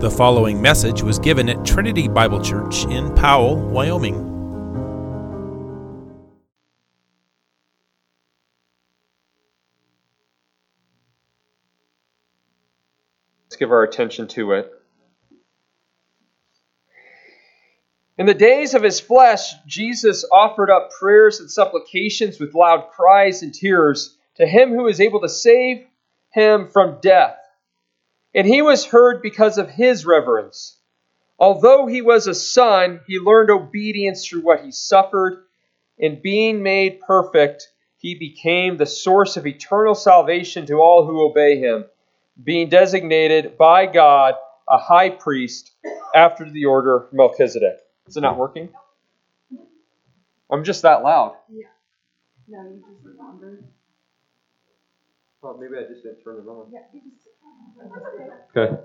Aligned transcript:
The 0.00 0.10
following 0.10 0.62
message 0.62 1.02
was 1.02 1.18
given 1.18 1.50
at 1.50 1.62
Trinity 1.62 2.08
Bible 2.08 2.40
Church 2.40 2.86
in 2.86 3.14
Powell, 3.14 3.56
Wyoming. 3.56 4.16
Let's 13.44 13.56
give 13.56 13.70
our 13.70 13.82
attention 13.82 14.26
to 14.28 14.52
it. 14.52 14.72
In 18.16 18.24
the 18.24 18.32
days 18.32 18.72
of 18.72 18.82
his 18.82 19.00
flesh, 19.00 19.52
Jesus 19.66 20.24
offered 20.32 20.70
up 20.70 20.92
prayers 20.98 21.40
and 21.40 21.50
supplications 21.50 22.40
with 22.40 22.54
loud 22.54 22.88
cries 22.96 23.42
and 23.42 23.52
tears 23.52 24.16
to 24.36 24.46
him 24.46 24.70
who 24.70 24.88
is 24.88 24.98
able 24.98 25.20
to 25.20 25.28
save 25.28 25.84
him 26.30 26.68
from 26.68 27.00
death. 27.02 27.36
And 28.34 28.46
he 28.46 28.62
was 28.62 28.84
heard 28.86 29.22
because 29.22 29.58
of 29.58 29.68
his 29.70 30.06
reverence. 30.06 30.78
Although 31.38 31.86
he 31.86 32.02
was 32.02 32.26
a 32.26 32.34
son, 32.34 33.00
he 33.06 33.18
learned 33.18 33.50
obedience 33.50 34.26
through 34.26 34.42
what 34.42 34.64
he 34.64 34.70
suffered. 34.72 35.44
and 35.98 36.22
being 36.22 36.62
made 36.62 37.00
perfect, 37.00 37.68
he 37.98 38.14
became 38.14 38.76
the 38.76 38.86
source 38.86 39.36
of 39.36 39.46
eternal 39.46 39.94
salvation 39.94 40.64
to 40.66 40.74
all 40.74 41.04
who 41.06 41.28
obey 41.28 41.58
him, 41.58 41.84
being 42.42 42.68
designated 42.70 43.58
by 43.58 43.84
God 43.86 44.34
a 44.68 44.78
high 44.78 45.10
priest 45.10 45.72
after 46.14 46.48
the 46.48 46.64
order 46.64 46.96
of 46.96 47.12
Melchizedek. 47.12 47.76
Is 48.06 48.16
it 48.16 48.22
not 48.22 48.38
working? 48.38 48.70
I'm 50.50 50.64
just 50.64 50.82
that 50.82 51.02
loud. 51.02 51.36
Yeah. 51.50 51.66
No, 52.48 52.62
you 52.62 52.82
just 52.90 53.04
remembered. 53.04 53.64
Well, 55.42 55.56
maybe 55.58 55.74
I 55.78 55.88
just 55.90 56.02
didn't 56.02 56.22
turn 56.22 56.36
it 56.36 56.48
on. 56.48 56.70
Yeah, 56.72 56.80
you 56.92 57.00
just. 57.10 57.28
Okay. 58.56 58.76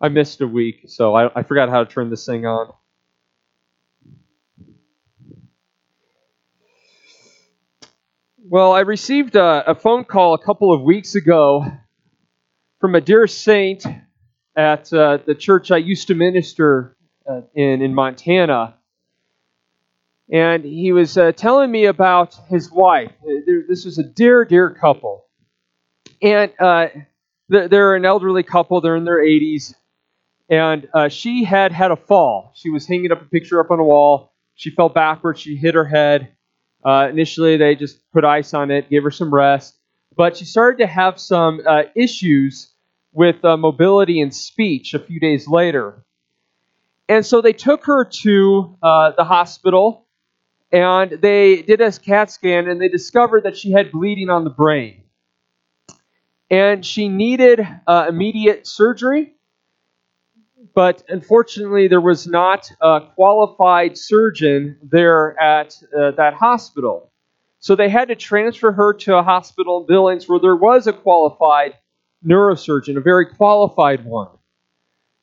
I 0.00 0.08
missed 0.08 0.40
a 0.40 0.46
week, 0.46 0.84
so 0.88 1.14
I, 1.14 1.30
I 1.38 1.42
forgot 1.44 1.68
how 1.68 1.84
to 1.84 1.90
turn 1.90 2.10
this 2.10 2.26
thing 2.26 2.44
on. 2.44 2.72
Well, 8.46 8.72
I 8.72 8.80
received 8.80 9.36
a, 9.36 9.70
a 9.70 9.74
phone 9.74 10.04
call 10.04 10.34
a 10.34 10.38
couple 10.38 10.72
of 10.72 10.82
weeks 10.82 11.14
ago 11.14 11.64
from 12.80 12.94
a 12.94 13.00
dear 13.00 13.26
saint 13.26 13.86
at 14.56 14.92
uh, 14.92 15.18
the 15.24 15.34
church 15.34 15.70
I 15.70 15.78
used 15.78 16.08
to 16.08 16.14
minister 16.14 16.96
uh, 17.28 17.42
in 17.54 17.80
in 17.80 17.94
Montana 17.94 18.74
and 20.30 20.64
he 20.64 20.92
was 20.92 21.18
uh, 21.18 21.32
telling 21.32 21.70
me 21.70 21.84
about 21.84 22.34
his 22.48 22.70
wife. 22.70 23.12
Uh, 23.22 23.40
this 23.68 23.84
was 23.84 23.98
a 23.98 24.02
dear, 24.02 24.44
dear 24.44 24.70
couple, 24.70 25.26
and 26.22 26.52
uh, 26.58 26.88
they're 27.48 27.94
an 27.94 28.04
elderly 28.04 28.42
couple. 28.42 28.80
They're 28.80 28.96
in 28.96 29.04
their 29.04 29.22
80s, 29.22 29.74
and 30.48 30.88
uh, 30.94 31.08
she 31.08 31.44
had 31.44 31.72
had 31.72 31.90
a 31.90 31.96
fall. 31.96 32.52
She 32.54 32.70
was 32.70 32.86
hanging 32.86 33.12
up 33.12 33.20
a 33.20 33.26
picture 33.26 33.60
up 33.60 33.70
on 33.70 33.80
a 33.80 33.84
wall. 33.84 34.32
She 34.54 34.70
fell 34.70 34.88
backwards. 34.88 35.40
She 35.40 35.56
hit 35.56 35.74
her 35.74 35.84
head. 35.84 36.28
Uh, 36.84 37.08
initially, 37.10 37.56
they 37.56 37.74
just 37.74 37.98
put 38.12 38.24
ice 38.24 38.54
on 38.54 38.70
it, 38.70 38.90
gave 38.90 39.02
her 39.02 39.10
some 39.10 39.32
rest, 39.32 39.78
but 40.16 40.36
she 40.36 40.44
started 40.44 40.78
to 40.78 40.86
have 40.86 41.18
some 41.18 41.60
uh, 41.66 41.82
issues 41.96 42.70
with 43.12 43.36
mobility 43.42 44.20
and 44.20 44.34
speech 44.34 44.92
a 44.92 44.98
few 44.98 45.18
days 45.20 45.48
later. 45.48 46.04
And 47.08 47.24
so 47.24 47.40
they 47.40 47.52
took 47.52 47.86
her 47.86 48.04
to 48.04 48.76
the 48.82 49.24
hospital 49.24 50.03
and 50.74 51.12
they 51.22 51.62
did 51.62 51.80
a 51.80 51.92
CAT 51.92 52.32
scan 52.32 52.68
and 52.68 52.80
they 52.80 52.88
discovered 52.88 53.44
that 53.44 53.56
she 53.56 53.70
had 53.70 53.92
bleeding 53.92 54.28
on 54.28 54.42
the 54.42 54.50
brain. 54.50 55.04
And 56.50 56.84
she 56.84 57.08
needed 57.08 57.64
uh, 57.86 58.06
immediate 58.08 58.66
surgery, 58.66 59.34
but 60.74 61.04
unfortunately, 61.08 61.86
there 61.86 62.00
was 62.00 62.26
not 62.26 62.68
a 62.80 63.02
qualified 63.14 63.96
surgeon 63.96 64.76
there 64.82 65.40
at 65.40 65.76
uh, 65.96 66.10
that 66.12 66.34
hospital. 66.34 67.12
So 67.60 67.76
they 67.76 67.88
had 67.88 68.08
to 68.08 68.16
transfer 68.16 68.72
her 68.72 68.94
to 68.94 69.16
a 69.16 69.22
hospital 69.22 69.82
in 69.82 69.86
Billings 69.86 70.28
where 70.28 70.40
there 70.40 70.56
was 70.56 70.88
a 70.88 70.92
qualified 70.92 71.74
neurosurgeon, 72.26 72.96
a 72.96 73.00
very 73.00 73.26
qualified 73.26 74.04
one. 74.04 74.30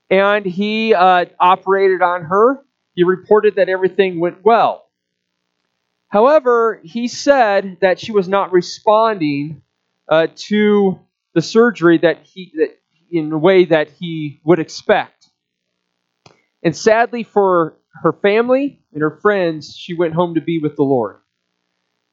And 0.09 0.45
he 0.45 0.93
uh, 0.93 1.25
operated 1.41 2.01
on 2.01 2.23
her. 2.23 2.63
He 2.95 3.03
reported 3.03 3.55
that 3.55 3.67
everything 3.67 4.21
went 4.21 4.45
well. 4.45 4.85
However, 6.11 6.81
he 6.83 7.07
said 7.07 7.77
that 7.79 7.99
she 7.99 8.11
was 8.11 8.27
not 8.27 8.51
responding 8.51 9.61
uh, 10.09 10.27
to 10.35 10.99
the 11.33 11.41
surgery 11.41 11.99
that 11.99 12.23
he 12.23 12.51
that 12.57 12.77
in 13.09 13.31
a 13.31 13.37
way 13.37 13.65
that 13.65 13.89
he 13.89 14.41
would 14.43 14.59
expect. 14.59 15.29
And 16.63 16.75
sadly 16.75 17.23
for 17.23 17.77
her 18.03 18.11
family 18.11 18.83
and 18.93 19.01
her 19.01 19.19
friends, 19.21 19.75
she 19.75 19.93
went 19.93 20.13
home 20.13 20.35
to 20.35 20.41
be 20.41 20.59
with 20.59 20.75
the 20.75 20.83
Lord. 20.83 21.17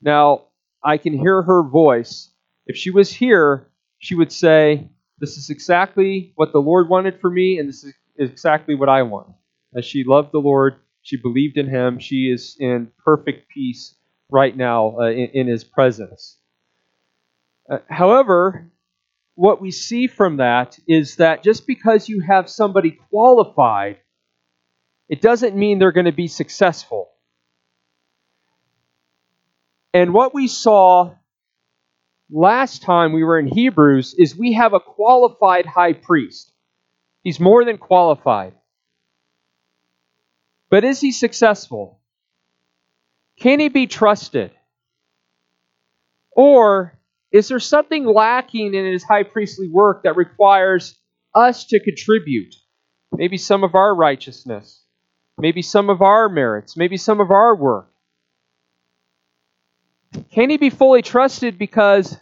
Now, 0.00 0.47
I 0.82 0.97
can 0.98 1.12
hear 1.12 1.42
her 1.42 1.62
voice. 1.62 2.32
If 2.66 2.76
she 2.76 2.91
was 2.91 3.12
here, 3.12 3.69
she 3.98 4.14
would 4.14 4.32
say, 4.32 4.91
This 5.19 5.37
is 5.37 5.50
exactly 5.50 6.32
what 6.37 6.53
the 6.53 6.60
Lord 6.60 6.88
wanted 6.88 7.20
for 7.20 7.31
me, 7.31 7.58
and 7.58 7.69
this 7.69 7.82
is 7.82 7.94
exactly 8.16 8.76
what 8.76 8.88
I 8.88 9.03
want. 9.03 9.28
As 9.75 9.84
she 9.84 10.04
loved 10.04 10.32
the 10.32 10.38
Lord 10.38 10.76
she 11.08 11.16
believed 11.16 11.56
in 11.56 11.70
him. 11.70 11.98
She 11.98 12.30
is 12.30 12.54
in 12.60 12.92
perfect 13.02 13.48
peace 13.48 13.94
right 14.28 14.54
now 14.54 14.98
uh, 14.98 15.06
in, 15.06 15.30
in, 15.32 15.46
his 15.46 15.64
presence. 15.64 16.36
Uh, 17.70 17.78
however, 17.88 18.70
what 19.34 19.58
we 19.58 19.70
see 19.70 20.06
from 20.06 20.36
that 20.36 20.78
is 20.86 21.16
that 21.16 21.42
just 21.42 21.66
because 21.66 22.10
you 22.10 22.20
have 22.20 22.50
somebody 22.50 22.98
qualified, 23.08 23.96
it 25.08 25.22
doesn't 25.22 25.56
mean 25.56 25.78
they're 25.78 25.92
going 25.92 26.04
to 26.04 26.12
be 26.12 26.28
successful. 26.28 27.08
And 29.94 30.12
what 30.12 30.34
we 30.34 30.46
saw 30.46 31.14
last 32.30 32.82
time 32.82 33.14
we 33.14 33.25
were 33.25 33.38
in 33.38 33.46
Hebrews 33.46 34.14
is 34.19 34.36
we 34.36 34.52
have 34.52 34.75
a 34.75 34.80
qualified 34.80 35.64
high 35.64 35.94
priest. 35.94 36.52
He's 37.22 37.40
more 37.40 37.64
than 37.64 37.78
qualified. 37.78 38.57
But 40.70 40.84
is 40.84 41.00
he 41.00 41.12
successful? 41.12 42.00
Can 43.40 43.60
he 43.60 43.68
be 43.68 43.86
trusted? 43.86 44.50
Or 46.32 46.98
is 47.32 47.48
there 47.48 47.60
something 47.60 48.04
lacking 48.04 48.74
in 48.74 48.84
his 48.84 49.04
high 49.04 49.22
priestly 49.22 49.68
work 49.68 50.04
that 50.04 50.16
requires 50.16 50.98
us 51.34 51.66
to 51.66 51.80
contribute? 51.80 52.54
Maybe 53.12 53.38
some 53.38 53.64
of 53.64 53.74
our 53.74 53.94
righteousness, 53.94 54.84
maybe 55.38 55.62
some 55.62 55.88
of 55.90 56.02
our 56.02 56.28
merits, 56.28 56.76
maybe 56.76 56.96
some 56.96 57.20
of 57.20 57.30
our 57.30 57.54
work. 57.54 57.90
Can 60.32 60.50
he 60.50 60.56
be 60.56 60.70
fully 60.70 61.02
trusted 61.02 61.58
because 61.58 62.16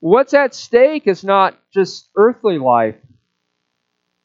what's 0.00 0.34
at 0.34 0.54
stake 0.54 1.06
is 1.06 1.24
not 1.24 1.58
just 1.72 2.08
earthly 2.16 2.58
life, 2.58 2.96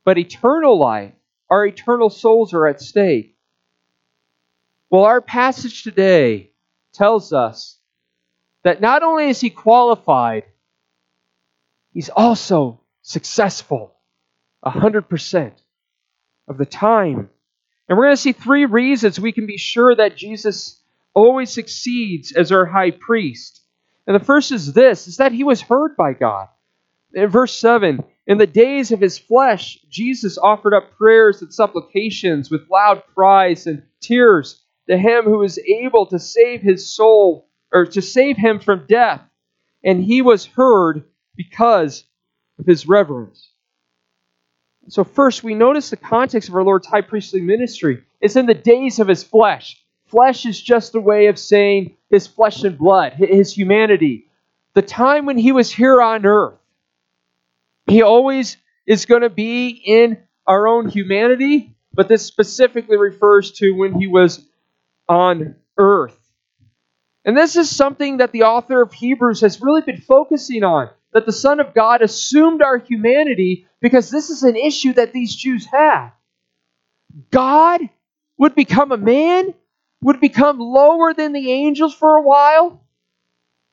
but 0.03 0.17
eternal 0.17 0.77
life? 0.77 1.13
Our 1.49 1.65
eternal 1.65 2.09
souls 2.09 2.53
are 2.53 2.67
at 2.67 2.81
stake. 2.81 3.35
Well, 4.89 5.03
our 5.03 5.21
passage 5.21 5.83
today 5.83 6.51
tells 6.93 7.33
us 7.33 7.77
that 8.63 8.81
not 8.81 9.03
only 9.03 9.29
is 9.29 9.39
he 9.39 9.49
qualified, 9.49 10.43
he's 11.93 12.09
also 12.09 12.81
successful 13.01 13.95
100% 14.65 15.51
of 16.47 16.57
the 16.57 16.65
time. 16.65 17.29
And 17.87 17.97
we're 17.97 18.05
going 18.05 18.15
to 18.15 18.21
see 18.21 18.31
three 18.31 18.65
reasons 18.65 19.19
we 19.19 19.31
can 19.31 19.45
be 19.45 19.57
sure 19.57 19.95
that 19.95 20.17
Jesus 20.17 20.81
always 21.13 21.51
succeeds 21.51 22.31
as 22.31 22.51
our 22.51 22.65
high 22.65 22.91
priest. 22.91 23.61
And 24.07 24.15
the 24.15 24.25
first 24.25 24.51
is 24.51 24.73
this 24.73 25.07
is 25.07 25.17
that 25.17 25.31
he 25.31 25.43
was 25.43 25.61
heard 25.61 25.95
by 25.95 26.13
God. 26.13 26.47
In 27.13 27.29
verse 27.29 27.53
7, 27.53 28.03
in 28.27 28.39
the 28.39 28.47
days 28.47 28.91
of 28.91 28.99
his 28.99 29.19
flesh, 29.19 29.77
Jesus 29.89 30.37
offered 30.37 30.73
up 30.73 30.97
prayers 30.97 31.41
and 31.41 31.53
supplications 31.53 32.49
with 32.49 32.69
loud 32.69 33.03
cries 33.13 33.67
and 33.67 33.83
tears 34.01 34.63
to 34.87 34.97
him 34.97 35.25
who 35.25 35.43
is 35.43 35.59
able 35.59 36.07
to 36.07 36.19
save 36.19 36.61
his 36.61 36.89
soul, 36.89 37.47
or 37.71 37.85
to 37.85 38.01
save 38.01 38.37
him 38.37 38.59
from 38.59 38.85
death. 38.87 39.21
And 39.83 40.03
he 40.03 40.21
was 40.21 40.45
heard 40.45 41.03
because 41.35 42.03
of 42.57 42.65
his 42.65 42.87
reverence. 42.87 43.51
So, 44.87 45.03
first, 45.03 45.43
we 45.43 45.55
notice 45.55 45.89
the 45.89 45.97
context 45.97 46.49
of 46.49 46.55
our 46.55 46.63
Lord's 46.63 46.87
high 46.87 47.01
priestly 47.01 47.41
ministry. 47.41 48.03
It's 48.21 48.35
in 48.35 48.45
the 48.45 48.53
days 48.53 48.99
of 48.99 49.07
his 49.07 49.23
flesh. 49.23 49.83
Flesh 50.05 50.45
is 50.45 50.61
just 50.61 50.95
a 50.95 50.99
way 50.99 51.27
of 51.27 51.39
saying 51.39 51.97
his 52.09 52.27
flesh 52.27 52.63
and 52.63 52.77
blood, 52.77 53.13
his 53.13 53.53
humanity. 53.53 54.27
The 54.73 54.83
time 54.83 55.25
when 55.25 55.37
he 55.37 55.51
was 55.51 55.71
here 55.71 56.01
on 56.01 56.25
earth. 56.25 56.59
He 57.87 58.01
always 58.01 58.57
is 58.87 59.05
going 59.05 59.21
to 59.21 59.29
be 59.29 59.69
in 59.69 60.17
our 60.47 60.67
own 60.67 60.89
humanity, 60.89 61.75
but 61.93 62.07
this 62.07 62.25
specifically 62.25 62.97
refers 62.97 63.51
to 63.53 63.71
when 63.71 63.99
he 63.99 64.07
was 64.07 64.45
on 65.07 65.55
earth. 65.77 66.17
And 67.25 67.35
this 67.37 67.55
is 67.55 67.75
something 67.75 68.17
that 68.17 68.31
the 68.31 68.43
author 68.43 68.81
of 68.81 68.93
Hebrews 68.93 69.41
has 69.41 69.61
really 69.61 69.81
been 69.81 70.01
focusing 70.01 70.63
on. 70.63 70.89
that 71.13 71.25
the 71.25 71.31
Son 71.31 71.61
of 71.61 71.73
God 71.73 72.01
assumed 72.01 72.61
our 72.61 72.77
humanity 72.77 73.67
because 73.79 74.09
this 74.09 74.29
is 74.29 74.43
an 74.43 74.57
issue 74.57 74.91
that 74.93 75.13
these 75.13 75.33
Jews 75.33 75.65
had. 75.65 76.09
God 77.31 77.81
would 78.37 78.53
become 78.53 78.91
a 78.91 78.97
man, 78.97 79.53
would 80.01 80.19
become 80.19 80.59
lower 80.59 81.13
than 81.13 81.31
the 81.31 81.51
angels 81.53 81.95
for 81.95 82.17
a 82.17 82.21
while. 82.21 82.83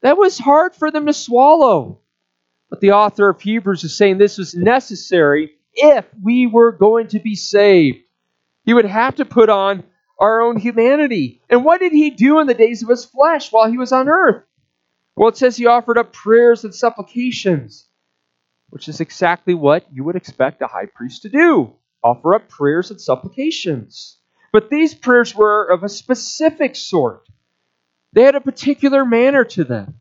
That 0.03 0.17
was 0.17 0.39
hard 0.39 0.77
for 0.77 0.93
them 0.93 1.07
to 1.07 1.13
swallow. 1.13 2.02
But 2.73 2.81
the 2.81 2.93
author 2.93 3.29
of 3.29 3.39
Hebrews 3.39 3.85
is 3.85 3.95
saying 3.95 4.17
this 4.17 4.39
was 4.39 4.55
necessary 4.55 5.51
if 5.75 6.07
we 6.23 6.47
were 6.47 6.73
going 6.73 7.09
to 7.09 7.19
be 7.19 7.35
saved. 7.35 7.99
He 8.65 8.73
would 8.73 8.87
have 8.87 9.17
to 9.17 9.27
put 9.27 9.51
on 9.51 9.85
our 10.19 10.41
own 10.41 10.57
humanity. 10.57 11.43
And 11.51 11.67
what 11.67 11.81
did 11.81 11.93
he 11.93 12.09
do 12.09 12.41
in 12.41 12.47
the 12.47 12.55
days 12.55 12.83
of 12.83 12.89
his 12.89 13.05
flesh 13.05 13.53
while 13.53 13.71
he 13.71 13.77
was 13.77 13.93
on 13.93 14.09
earth? 14.09 14.45
Well, 15.15 15.29
it 15.29 15.37
says 15.37 15.55
he 15.55 15.67
offered 15.67 15.99
up 15.99 16.15
prayers 16.15 16.65
and 16.65 16.75
supplications, 16.75 17.87
which 18.71 18.89
is 18.89 19.03
exactly 19.03 19.53
what 19.53 19.85
you 19.93 20.03
would 20.05 20.17
expect 20.17 20.63
a 20.63 20.67
high 20.67 20.87
priest 20.87 21.21
to 21.23 21.29
do 21.29 21.75
offer 22.03 22.35
up 22.35 22.49
prayers 22.49 22.91
and 22.91 22.99
supplications. 22.99 24.17
But 24.51 24.71
these 24.71 24.95
prayers 24.95 25.35
were 25.35 25.67
of 25.67 25.85
a 25.85 25.91
specific 25.91 26.75
sort, 26.77 27.29
they 28.15 28.23
had 28.23 28.35
a 28.35 28.41
particular 28.41 29.05
manner 29.05 29.45
to 29.45 29.65
them. 29.65 29.99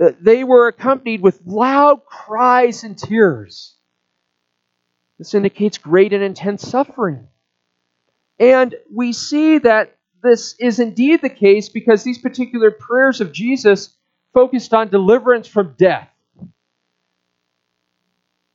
Uh, 0.00 0.12
they 0.20 0.44
were 0.44 0.68
accompanied 0.68 1.22
with 1.22 1.40
loud 1.46 2.04
cries 2.04 2.84
and 2.84 2.98
tears. 2.98 3.76
This 5.18 5.34
indicates 5.34 5.78
great 5.78 6.12
and 6.12 6.22
intense 6.22 6.68
suffering. 6.68 7.28
And 8.38 8.74
we 8.94 9.12
see 9.12 9.58
that 9.58 9.96
this 10.22 10.54
is 10.58 10.80
indeed 10.80 11.22
the 11.22 11.30
case 11.30 11.68
because 11.68 12.02
these 12.02 12.18
particular 12.18 12.70
prayers 12.70 13.20
of 13.20 13.32
Jesus 13.32 13.96
focused 14.34 14.74
on 14.74 14.88
deliverance 14.88 15.48
from 15.48 15.74
death. 15.78 16.08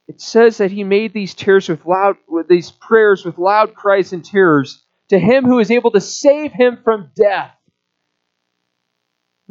It 0.07 0.21
says 0.21 0.57
that 0.57 0.71
he 0.71 0.83
made 0.83 1.13
these 1.13 1.33
tears 1.33 1.69
with 1.69 1.85
loud 1.85 2.17
with 2.27 2.47
these 2.47 2.69
prayers 2.69 3.23
with 3.23 3.37
loud 3.37 3.73
cries 3.73 4.11
and 4.13 4.23
tears 4.23 4.83
to 5.07 5.17
him 5.17 5.45
who 5.45 5.59
is 5.59 5.71
able 5.71 5.91
to 5.91 6.01
save 6.01 6.51
him 6.51 6.79
from 6.83 7.11
death. 7.15 7.55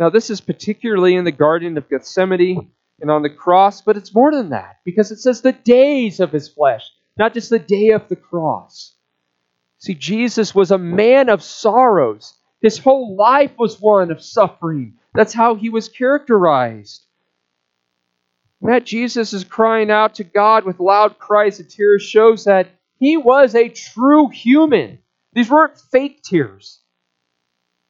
Now 0.01 0.09
this 0.09 0.31
is 0.31 0.41
particularly 0.41 1.15
in 1.15 1.25
the 1.25 1.31
garden 1.31 1.77
of 1.77 1.91
Gethsemane 1.91 2.71
and 3.03 3.11
on 3.11 3.21
the 3.21 3.29
cross, 3.29 3.83
but 3.83 3.99
it's 3.99 4.15
more 4.15 4.33
than 4.33 4.49
that 4.49 4.79
because 4.83 5.13
it 5.13 5.19
says 5.19 5.43
the 5.43 5.53
days 5.53 6.21
of 6.21 6.33
his 6.33 6.49
flesh, 6.49 6.91
not 7.19 7.35
just 7.35 7.51
the 7.51 7.59
day 7.59 7.91
of 7.91 8.09
the 8.09 8.17
cross. 8.17 8.97
See, 9.77 9.95
Jesus 9.95 10.55
was 10.55 10.71
a 10.71 10.79
man 10.79 11.29
of 11.29 11.43
sorrows. 11.43 12.33
His 12.63 12.79
whole 12.79 13.15
life 13.15 13.53
was 13.59 13.79
one 13.79 14.11
of 14.11 14.23
suffering. 14.23 14.95
That's 15.15 15.35
how 15.35 15.55
he 15.55 15.69
was 15.69 15.91
characterized. 15.91 17.05
That 18.63 18.87
Jesus 18.87 19.35
is 19.35 19.45
crying 19.45 19.91
out 19.91 20.15
to 20.15 20.25
God 20.25 20.65
with 20.65 20.81
loud 20.81 21.19
cries 21.19 21.61
and 21.61 21.69
tears 21.69 22.03
shows 22.03 22.45
that 22.45 22.69
he 22.99 23.19
was 23.19 23.55
a 23.55 23.69
true 23.69 24.29
human. 24.29 24.99
These 25.35 25.51
weren't 25.51 25.79
fake 25.79 26.23
tears. 26.23 26.80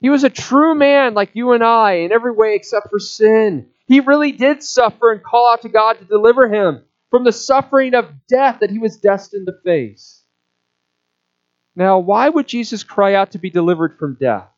He 0.00 0.10
was 0.10 0.24
a 0.24 0.30
true 0.30 0.74
man 0.74 1.14
like 1.14 1.30
you 1.34 1.52
and 1.52 1.62
I 1.62 1.92
in 1.92 2.12
every 2.12 2.32
way 2.32 2.54
except 2.54 2.90
for 2.90 2.98
sin. 2.98 3.68
He 3.86 4.00
really 4.00 4.32
did 4.32 4.62
suffer 4.62 5.12
and 5.12 5.22
call 5.22 5.52
out 5.52 5.62
to 5.62 5.68
God 5.68 5.98
to 5.98 6.04
deliver 6.04 6.48
him 6.48 6.82
from 7.10 7.24
the 7.24 7.32
suffering 7.32 7.94
of 7.94 8.26
death 8.28 8.60
that 8.60 8.70
he 8.70 8.78
was 8.78 8.96
destined 8.96 9.46
to 9.46 9.54
face. 9.64 10.22
Now, 11.76 11.98
why 11.98 12.28
would 12.28 12.48
Jesus 12.48 12.82
cry 12.82 13.14
out 13.14 13.32
to 13.32 13.38
be 13.38 13.50
delivered 13.50 13.98
from 13.98 14.16
death? 14.18 14.48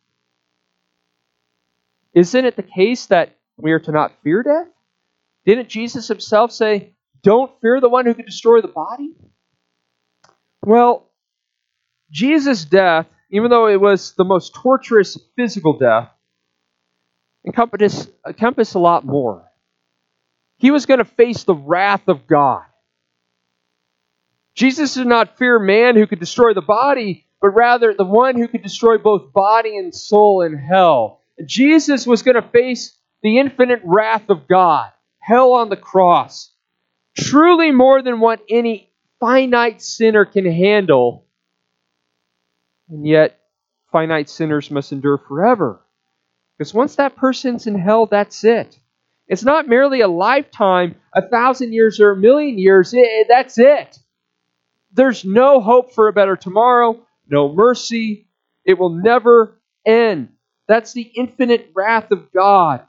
Isn't 2.14 2.44
it 2.44 2.56
the 2.56 2.62
case 2.62 3.06
that 3.06 3.36
we 3.56 3.72
are 3.72 3.80
to 3.80 3.92
not 3.92 4.12
fear 4.22 4.42
death? 4.42 4.68
Didn't 5.44 5.68
Jesus 5.68 6.08
himself 6.08 6.52
say, 6.52 6.94
Don't 7.22 7.50
fear 7.60 7.80
the 7.80 7.88
one 7.88 8.06
who 8.06 8.14
can 8.14 8.26
destroy 8.26 8.60
the 8.60 8.68
body? 8.68 9.14
Well, 10.64 11.10
Jesus' 12.10 12.64
death, 12.64 13.06
even 13.32 13.50
though 13.50 13.66
it 13.66 13.80
was 13.80 14.12
the 14.12 14.24
most 14.24 14.54
torturous 14.54 15.18
physical 15.34 15.78
death, 15.78 16.10
encompassed, 17.46 18.10
encompassed 18.26 18.74
a 18.74 18.78
lot 18.78 19.04
more. 19.04 19.50
He 20.58 20.70
was 20.70 20.86
going 20.86 20.98
to 20.98 21.04
face 21.04 21.42
the 21.42 21.54
wrath 21.54 22.06
of 22.06 22.26
God. 22.26 22.62
Jesus 24.54 24.94
did 24.94 25.06
not 25.06 25.38
fear 25.38 25.58
man 25.58 25.96
who 25.96 26.06
could 26.06 26.20
destroy 26.20 26.52
the 26.52 26.60
body, 26.60 27.26
but 27.40 27.48
rather 27.48 27.94
the 27.94 28.04
one 28.04 28.36
who 28.36 28.46
could 28.46 28.62
destroy 28.62 28.98
both 28.98 29.32
body 29.32 29.78
and 29.78 29.94
soul 29.94 30.42
in 30.42 30.56
hell. 30.56 31.20
Jesus 31.44 32.06
was 32.06 32.22
going 32.22 32.34
to 32.34 32.48
face 32.50 32.96
the 33.22 33.38
infinite 33.38 33.80
wrath 33.82 34.28
of 34.28 34.46
God, 34.46 34.90
hell 35.18 35.54
on 35.54 35.70
the 35.70 35.76
cross. 35.76 36.52
Truly 37.16 37.72
more 37.72 38.02
than 38.02 38.20
what 38.20 38.42
any 38.48 38.92
finite 39.20 39.80
sinner 39.80 40.26
can 40.26 40.44
handle. 40.44 41.24
And 42.92 43.06
yet, 43.06 43.40
finite 43.90 44.28
sinners 44.28 44.70
must 44.70 44.92
endure 44.92 45.16
forever. 45.16 45.80
Because 46.58 46.74
once 46.74 46.96
that 46.96 47.16
person's 47.16 47.66
in 47.66 47.78
hell, 47.78 48.04
that's 48.04 48.44
it. 48.44 48.78
It's 49.26 49.42
not 49.42 49.66
merely 49.66 50.02
a 50.02 50.08
lifetime, 50.08 50.96
a 51.14 51.26
thousand 51.26 51.72
years, 51.72 52.00
or 52.00 52.10
a 52.10 52.16
million 52.16 52.58
years. 52.58 52.92
It, 52.92 53.28
that's 53.30 53.56
it. 53.58 53.98
There's 54.92 55.24
no 55.24 55.60
hope 55.62 55.94
for 55.94 56.06
a 56.06 56.12
better 56.12 56.36
tomorrow, 56.36 57.00
no 57.26 57.50
mercy. 57.50 58.28
It 58.66 58.78
will 58.78 58.90
never 58.90 59.58
end. 59.86 60.28
That's 60.68 60.92
the 60.92 61.00
infinite 61.00 61.70
wrath 61.74 62.10
of 62.10 62.30
God. 62.30 62.82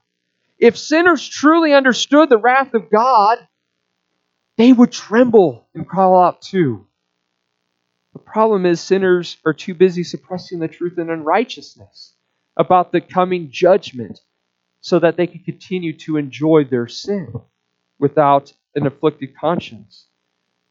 If 0.60 0.78
sinners 0.78 1.26
truly 1.26 1.74
understood 1.74 2.28
the 2.28 2.38
wrath 2.38 2.74
of 2.74 2.90
God, 2.92 3.38
they 4.58 4.74
would 4.74 4.92
tremble 4.92 5.66
and 5.74 5.88
cry 5.88 6.04
out 6.04 6.42
too. 6.42 6.88
The 8.14 8.20
problem 8.20 8.66
is, 8.66 8.80
sinners 8.80 9.38
are 9.46 9.54
too 9.54 9.74
busy 9.74 10.04
suppressing 10.04 10.60
the 10.60 10.68
truth 10.68 10.98
in 10.98 11.10
unrighteousness 11.10 12.14
about 12.56 12.92
the 12.92 13.02
coming 13.02 13.50
judgment 13.52 14.20
so 14.82 15.00
that 15.00 15.18
they 15.18 15.28
can 15.28 15.42
continue 15.44 15.98
to 15.98 16.18
enjoy 16.18 16.64
their 16.66 16.88
sin 16.88 17.34
without 18.00 18.54
an 18.76 18.86
afflicted 18.86 19.36
conscience. 19.36 20.08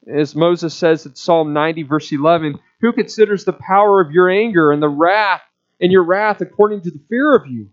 As 0.07 0.35
Moses 0.35 0.75
says 0.75 1.07
in 1.07 1.15
Psalm 1.15 1.53
90, 1.53 1.85
verse 1.85 2.13
11, 2.13 2.59
who 2.81 2.93
considers 2.93 3.45
the 3.45 3.53
power 3.53 4.01
of 4.01 4.13
your 4.13 4.29
anger 4.29 4.73
and 4.73 4.83
the 4.83 4.89
wrath 4.89 5.43
and 5.81 5.91
your 5.91 6.03
wrath 6.05 6.41
according 6.41 6.83
to 6.83 6.91
the 6.91 7.01
fear 7.09 7.35
of 7.35 7.47
you? 7.47 7.71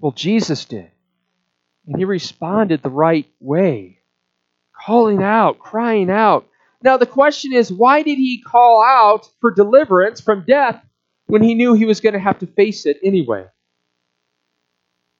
Well, 0.00 0.12
Jesus 0.12 0.64
did. 0.64 0.90
And 1.86 1.96
he 1.96 2.04
responded 2.04 2.82
the 2.82 2.90
right 2.90 3.26
way, 3.40 4.00
calling 4.84 5.22
out, 5.22 5.58
crying 5.58 6.10
out. 6.10 6.46
Now, 6.82 6.96
the 6.96 7.06
question 7.06 7.52
is, 7.52 7.72
why 7.72 8.02
did 8.02 8.18
he 8.18 8.40
call 8.40 8.82
out 8.82 9.28
for 9.40 9.50
deliverance 9.50 10.20
from 10.20 10.44
death 10.46 10.84
when 11.26 11.42
he 11.42 11.54
knew 11.54 11.74
he 11.74 11.84
was 11.84 12.00
going 12.00 12.12
to 12.12 12.20
have 12.20 12.38
to 12.38 12.46
face 12.46 12.86
it 12.86 12.98
anyway? 13.02 13.46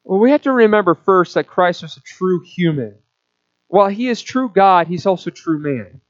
Well, 0.04 0.20
we 0.20 0.30
have 0.30 0.42
to 0.42 0.52
remember 0.52 0.94
first 0.94 1.34
that 1.34 1.48
Christ 1.48 1.82
was 1.82 1.96
a 1.96 2.00
true 2.00 2.40
human 2.44 2.94
while 3.68 3.88
he 3.88 4.08
is 4.08 4.20
true 4.20 4.48
God, 4.48 4.88
he's 4.88 5.06
also 5.06 5.30
true 5.30 5.58
man. 5.58 6.00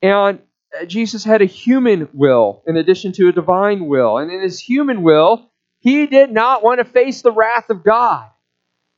And 0.00 0.40
uh, 0.78 0.86
Jesus 0.86 1.22
had 1.22 1.42
a 1.42 1.46
human 1.46 2.08
will 2.12 2.62
in 2.66 2.76
addition 2.76 3.12
to 3.12 3.28
a 3.28 3.32
divine 3.32 3.86
will. 3.86 4.18
And 4.18 4.32
in 4.32 4.40
his 4.40 4.58
human 4.58 5.02
will, 5.02 5.50
he 5.80 6.06
did 6.06 6.32
not 6.32 6.64
want 6.64 6.78
to 6.78 6.84
face 6.84 7.22
the 7.22 7.30
wrath 7.30 7.70
of 7.70 7.84
God. 7.84 8.28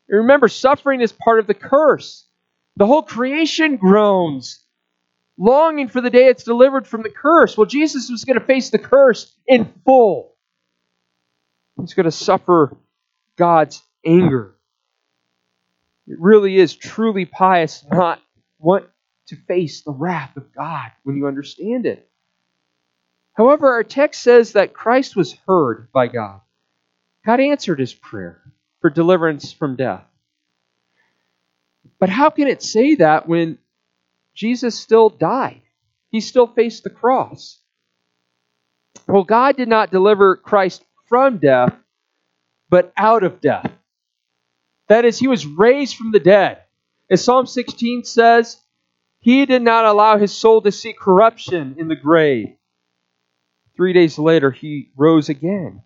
And 0.09 0.21
remember, 0.21 0.49
suffering 0.49 1.01
is 1.01 1.13
part 1.13 1.41
of 1.41 1.47
the 1.47 1.55
curse. 1.55 2.27
The 2.77 2.87
whole 2.87 3.03
creation 3.03 3.77
groans, 3.77 4.64
longing 5.37 5.89
for 5.89 6.01
the 6.01 6.11
day 6.11 6.27
it's 6.27 6.45
delivered 6.45 6.87
from 6.87 7.03
the 7.03 7.11
curse. 7.11 7.57
Well, 7.57 7.67
Jesus 7.67 8.11
was 8.11 8.25
going 8.25 8.39
to 8.39 8.45
face 8.45 8.71
the 8.71 8.79
curse 8.79 9.35
in 9.47 9.73
full. 9.85 10.35
He's 11.81 11.95
going 11.95 12.05
to 12.05 12.13
suffer 12.13 12.77
God's 13.37 13.83
anger. 14.07 14.55
It 16.07 16.19
really 16.21 16.57
is 16.57 16.75
truly 16.75 17.25
pious 17.25 17.85
not 17.91 18.21
want 18.59 18.87
to 19.29 19.37
face 19.37 19.83
the 19.83 19.91
wrath 19.91 20.37
of 20.37 20.53
God 20.55 20.91
when 21.03 21.17
you 21.17 21.27
understand 21.27 21.87
it. 21.87 22.09
However, 23.33 23.73
our 23.73 23.85
text 23.85 24.23
says 24.23 24.53
that 24.53 24.75
Christ 24.75 25.17
was 25.17 25.37
heard 25.47 25.89
by 25.93 26.07
God. 26.07 26.41
God 27.27 27.41
answered 27.41 27.81
his 27.81 27.93
prayer 27.95 28.43
for 28.81 28.91
deliverance 28.91 29.53
from 29.53 29.77
death. 29.77 30.05
But 31.99 32.11
how 32.11 32.31
can 32.31 32.49
it 32.49 32.63
say 32.63 32.97
that 32.97 33.27
when 33.27 33.59
Jesus 34.35 34.79
still 34.79 35.09
died? 35.09 35.63
He 36.11 36.21
still 36.21 36.47
faced 36.47 36.85
the 36.85 36.91
cross. 36.91 37.61
Well, 39.07 39.25
God 39.25 39.57
did 39.57 39.69
not 39.69 39.91
deliver 39.91 40.37
Christ 40.37 40.85
from 41.07 41.39
death, 41.39 41.75
but 42.69 42.93
out 42.97 43.23
of 43.23 43.41
death. 43.41 43.71
That 44.89 45.05
is, 45.05 45.19
he 45.19 45.29
was 45.29 45.47
raised 45.47 45.97
from 45.97 46.13
the 46.13 46.21
dead. 46.21 46.63
As 47.11 47.23
Psalm 47.23 47.47
16 47.47 48.05
says, 48.05 48.61
he 49.21 49.47
did 49.47 49.63
not 49.63 49.87
allow 49.87 50.19
his 50.19 50.37
soul 50.37 50.63
to 50.63 50.73
see 50.73 50.93
corruption 50.93 51.77
in 51.79 51.89
the 51.89 51.97
grave. 51.97 52.57
Three 53.77 53.93
days 53.93 54.19
later, 54.19 54.51
he 54.51 54.91
rose 54.97 55.29
again. 55.29 55.83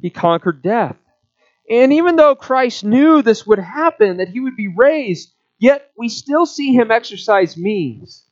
He 0.00 0.10
conquered 0.10 0.62
death. 0.62 0.96
And 1.68 1.92
even 1.92 2.16
though 2.16 2.34
Christ 2.34 2.84
knew 2.84 3.22
this 3.22 3.46
would 3.46 3.58
happen, 3.58 4.16
that 4.16 4.28
he 4.28 4.40
would 4.40 4.56
be 4.56 4.68
raised, 4.68 5.32
yet 5.60 5.90
we 5.96 6.08
still 6.08 6.46
see 6.46 6.74
him 6.74 6.90
exercise 6.90 7.56
means. 7.56 8.24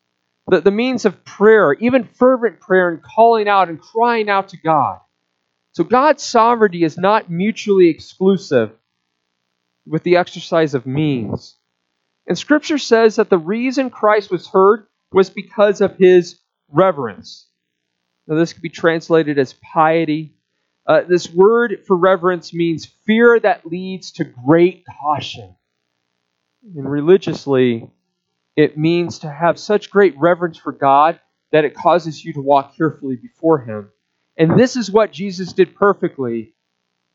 The, 0.49 0.63
the 0.63 0.71
means 0.73 1.05
of 1.05 1.25
prayer, 1.25 1.75
even 1.75 2.05
fervent 2.05 2.59
prayer 2.59 2.89
and 2.89 3.03
calling 3.03 3.49
out 3.49 3.69
and 3.69 3.81
crying 3.81 4.29
out 4.29 4.49
to 4.49 4.57
God. 4.57 4.99
So 5.73 5.85
God's 5.85 6.25
sovereignty 6.25 6.83
is 6.83 6.99
not 6.99 7.31
mutually 7.31 7.89
exclusive 7.89 8.73
with 9.87 10.03
the 10.03 10.17
exercise 10.17 10.75
of 10.75 10.87
means. 10.87 11.57
And 12.27 12.37
Scripture 12.37 12.79
says 12.79 13.17
that 13.17 13.31
the 13.31 13.39
reason 13.39 13.91
Christ 13.91 14.31
was 14.31 14.49
heard 14.49 14.87
was 15.13 15.31
because 15.31 15.81
of 15.81 15.97
his 15.97 16.41
reverence. 16.69 17.47
Now, 18.27 18.37
this 18.37 18.53
could 18.53 18.63
be 18.63 18.69
translated 18.69 19.39
as 19.39 19.55
piety. 19.55 20.35
Uh, 20.87 21.03
this 21.09 21.31
word 21.31 21.85
for 21.87 21.97
reverence 21.97 22.53
means 22.53 22.87
fear 23.07 23.39
that 23.41 23.67
leads 23.67 24.13
to 24.13 24.25
great 24.25 24.85
caution. 25.01 25.55
And 26.63 26.91
religiously, 26.91 27.91
it 28.57 28.77
means 28.77 29.21
to 29.21 29.31
have 29.31 29.59
such 29.59 29.91
great 29.91 30.19
reverence 30.19 30.59
for 30.59 30.73
God 30.73 31.21
that 31.53 31.65
it 31.65 31.75
causes 31.75 32.25
you 32.25 32.33
to 32.35 32.41
walk 32.41 32.77
carefully 32.77 33.17
before 33.17 33.59
Him. 33.59 33.91
And 34.37 34.59
this 34.59 34.77
is 34.77 34.91
what 34.91 35.13
Jesus 35.13 35.53
did 35.53 35.75
perfectly. 35.75 36.55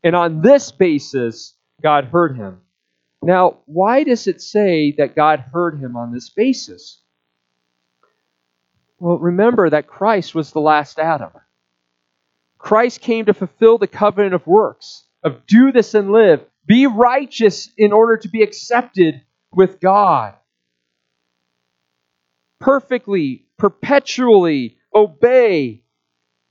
And 0.03 0.15
on 0.15 0.41
this 0.41 0.71
basis, 0.71 1.55
God 1.81 2.05
heard 2.05 2.35
him. 2.35 2.61
Now, 3.21 3.59
why 3.65 4.03
does 4.03 4.27
it 4.27 4.41
say 4.41 4.93
that 4.97 5.15
God 5.15 5.39
heard 5.39 5.79
him 5.79 5.95
on 5.95 6.11
this 6.11 6.29
basis? 6.29 7.01
Well, 8.99 9.17
remember 9.17 9.69
that 9.69 9.87
Christ 9.87 10.35
was 10.35 10.51
the 10.51 10.59
last 10.59 10.99
Adam. 10.99 11.31
Christ 12.57 12.99
came 12.99 13.25
to 13.25 13.33
fulfill 13.33 13.77
the 13.77 13.87
covenant 13.87 14.33
of 14.33 14.45
works, 14.45 15.05
of 15.23 15.45
do 15.45 15.71
this 15.71 15.93
and 15.93 16.11
live, 16.11 16.45
be 16.65 16.87
righteous 16.87 17.69
in 17.77 17.93
order 17.93 18.17
to 18.17 18.27
be 18.27 18.41
accepted 18.41 19.21
with 19.55 19.79
God. 19.79 20.35
Perfectly, 22.59 23.45
perpetually 23.57 24.77
obey, 24.93 25.83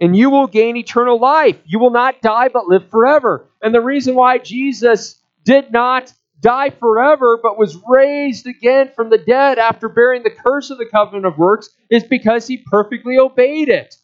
and 0.00 0.16
you 0.16 0.30
will 0.30 0.47
gain 0.47 0.76
eternal 0.76 1.18
life. 1.18 1.56
You 1.64 1.78
will 1.78 1.90
not 1.90 2.21
die 2.21 2.49
but 2.49 2.66
live 2.66 2.90
forever. 2.90 3.49
And 3.62 3.75
the 3.75 3.80
reason 3.80 4.14
why 4.14 4.38
Jesus 4.38 5.21
did 5.44 5.73
not 5.73 6.12
die 6.40 6.71
forever, 6.71 7.38
but 7.40 7.56
was 7.56 7.80
raised 7.88 8.47
again 8.47 8.90
from 8.94 9.11
the 9.11 9.18
dead 9.18 9.59
after 9.59 9.88
bearing 9.88 10.25
the 10.25 10.30
curse 10.30 10.71
of 10.71 10.78
the 10.78 10.87
covenant 10.87 11.25
of 11.25 11.38
works, 11.38 11.71
is 11.88 12.02
because 12.02 12.47
he 12.47 12.59
perfectly 12.59 13.18
obeyed 13.18 13.68
it. 13.68 13.94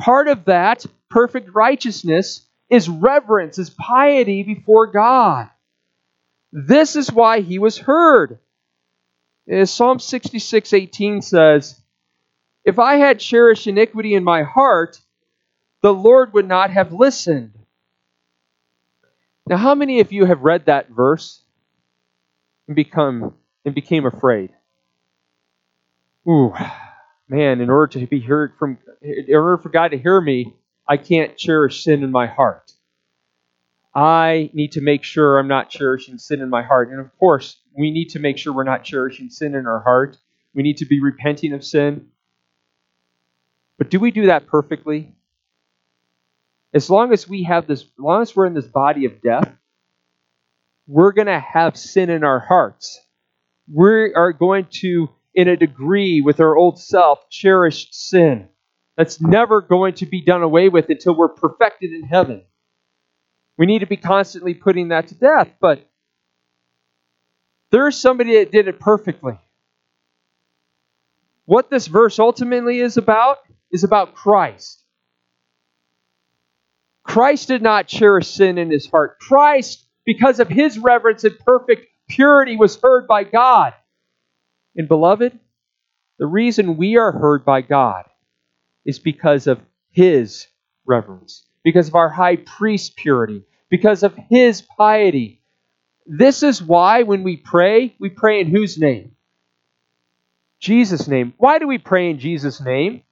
Part 0.00 0.26
of 0.26 0.46
that 0.46 0.84
perfect 1.08 1.50
righteousness 1.54 2.48
is 2.68 2.88
reverence, 2.88 3.58
is 3.58 3.70
piety 3.70 4.42
before 4.42 4.88
God. 4.88 5.48
This 6.52 6.96
is 6.96 7.10
why 7.10 7.40
he 7.40 7.58
was 7.58 7.78
heard. 7.78 8.38
As 9.48 9.70
Psalm 9.70 9.98
66 9.98 10.72
18 10.72 11.22
says, 11.22 11.80
If 12.64 12.78
I 12.78 12.96
had 12.96 13.18
cherished 13.18 13.66
iniquity 13.66 14.14
in 14.14 14.24
my 14.24 14.42
heart, 14.42 15.00
the 15.80 15.92
Lord 15.92 16.32
would 16.34 16.46
not 16.46 16.70
have 16.70 16.92
listened. 16.92 17.58
Now, 19.46 19.56
how 19.56 19.74
many 19.74 20.00
of 20.00 20.12
you 20.12 20.26
have 20.26 20.42
read 20.42 20.66
that 20.66 20.90
verse 20.90 21.42
and 22.66 22.76
become 22.76 23.34
and 23.64 23.74
became 23.74 24.06
afraid. 24.06 24.50
Ooh, 26.28 26.54
man, 27.28 27.60
in 27.60 27.70
order 27.70 27.98
to 27.98 28.06
be 28.06 28.20
heard 28.20 28.54
from 28.58 28.78
in 29.00 29.34
order 29.34 29.58
for 29.58 29.68
God 29.68 29.90
to 29.90 29.98
hear 29.98 30.20
me, 30.20 30.54
I 30.88 30.96
can't 30.96 31.36
cherish 31.36 31.84
sin 31.84 32.02
in 32.02 32.10
my 32.10 32.26
heart. 32.26 32.71
I 33.94 34.50
need 34.54 34.72
to 34.72 34.80
make 34.80 35.04
sure 35.04 35.38
I'm 35.38 35.48
not 35.48 35.68
cherishing 35.68 36.18
sin 36.18 36.40
in 36.40 36.48
my 36.48 36.62
heart. 36.62 36.90
And 36.90 37.00
of 37.00 37.16
course, 37.18 37.58
we 37.76 37.90
need 37.90 38.10
to 38.10 38.18
make 38.18 38.38
sure 38.38 38.52
we're 38.52 38.64
not 38.64 38.84
cherishing 38.84 39.28
sin 39.28 39.54
in 39.54 39.66
our 39.66 39.80
heart. 39.80 40.16
We 40.54 40.62
need 40.62 40.78
to 40.78 40.86
be 40.86 41.00
repenting 41.00 41.52
of 41.52 41.64
sin. 41.64 42.08
But 43.78 43.90
do 43.90 43.98
we 44.00 44.10
do 44.10 44.26
that 44.26 44.46
perfectly? 44.46 45.14
As 46.72 46.88
long 46.88 47.12
as 47.12 47.28
we 47.28 47.42
have 47.42 47.66
this, 47.66 47.82
as 47.82 47.88
long 47.98 48.22
as 48.22 48.34
we're 48.34 48.46
in 48.46 48.54
this 48.54 48.66
body 48.66 49.04
of 49.04 49.20
death, 49.20 49.52
we're 50.86 51.12
going 51.12 51.26
to 51.26 51.38
have 51.40 51.76
sin 51.76 52.08
in 52.08 52.24
our 52.24 52.40
hearts. 52.40 52.98
We 53.72 54.14
are 54.14 54.32
going 54.32 54.66
to, 54.80 55.10
in 55.34 55.48
a 55.48 55.56
degree, 55.56 56.22
with 56.22 56.40
our 56.40 56.56
old 56.56 56.80
self, 56.80 57.28
cherish 57.28 57.88
sin. 57.92 58.48
That's 58.96 59.20
never 59.20 59.60
going 59.60 59.94
to 59.94 60.06
be 60.06 60.22
done 60.22 60.42
away 60.42 60.68
with 60.68 60.88
until 60.88 61.14
we're 61.14 61.28
perfected 61.28 61.92
in 61.92 62.04
heaven. 62.04 62.42
We 63.58 63.66
need 63.66 63.80
to 63.80 63.86
be 63.86 63.96
constantly 63.96 64.54
putting 64.54 64.88
that 64.88 65.08
to 65.08 65.14
death, 65.14 65.50
but 65.60 65.88
there's 67.70 67.96
somebody 67.96 68.36
that 68.36 68.52
did 68.52 68.68
it 68.68 68.80
perfectly. 68.80 69.38
What 71.44 71.70
this 71.70 71.86
verse 71.86 72.18
ultimately 72.18 72.80
is 72.80 72.96
about 72.96 73.38
is 73.70 73.84
about 73.84 74.14
Christ. 74.14 74.82
Christ 77.02 77.48
did 77.48 77.62
not 77.62 77.88
cherish 77.88 78.28
sin 78.28 78.58
in 78.58 78.70
his 78.70 78.88
heart. 78.88 79.18
Christ 79.18 79.86
because 80.04 80.40
of 80.40 80.48
his 80.48 80.78
reverence 80.78 81.24
and 81.24 81.38
perfect 81.40 81.86
purity, 82.08 82.56
was 82.56 82.78
heard 82.82 83.06
by 83.06 83.24
God. 83.24 83.74
And 84.76 84.88
beloved, 84.88 85.38
the 86.18 86.26
reason 86.26 86.76
we 86.76 86.96
are 86.96 87.12
heard 87.12 87.44
by 87.44 87.62
God 87.62 88.04
is 88.84 88.98
because 88.98 89.46
of 89.46 89.60
his 89.90 90.46
reverence, 90.86 91.46
because 91.62 91.88
of 91.88 91.94
our 91.94 92.08
high 92.08 92.36
priest 92.36 92.96
purity, 92.96 93.44
because 93.68 94.02
of 94.02 94.14
his 94.28 94.62
piety. 94.62 95.40
This 96.06 96.42
is 96.42 96.62
why 96.62 97.02
when 97.02 97.22
we 97.22 97.36
pray, 97.36 97.94
we 97.98 98.08
pray 98.08 98.40
in 98.40 98.48
whose 98.48 98.78
name? 98.78 99.12
Jesus' 100.58 101.08
name. 101.08 101.34
Why 101.38 101.58
do 101.58 101.66
we 101.66 101.78
pray 101.78 102.10
in 102.10 102.18
Jesus' 102.18 102.60
name? 102.60 103.02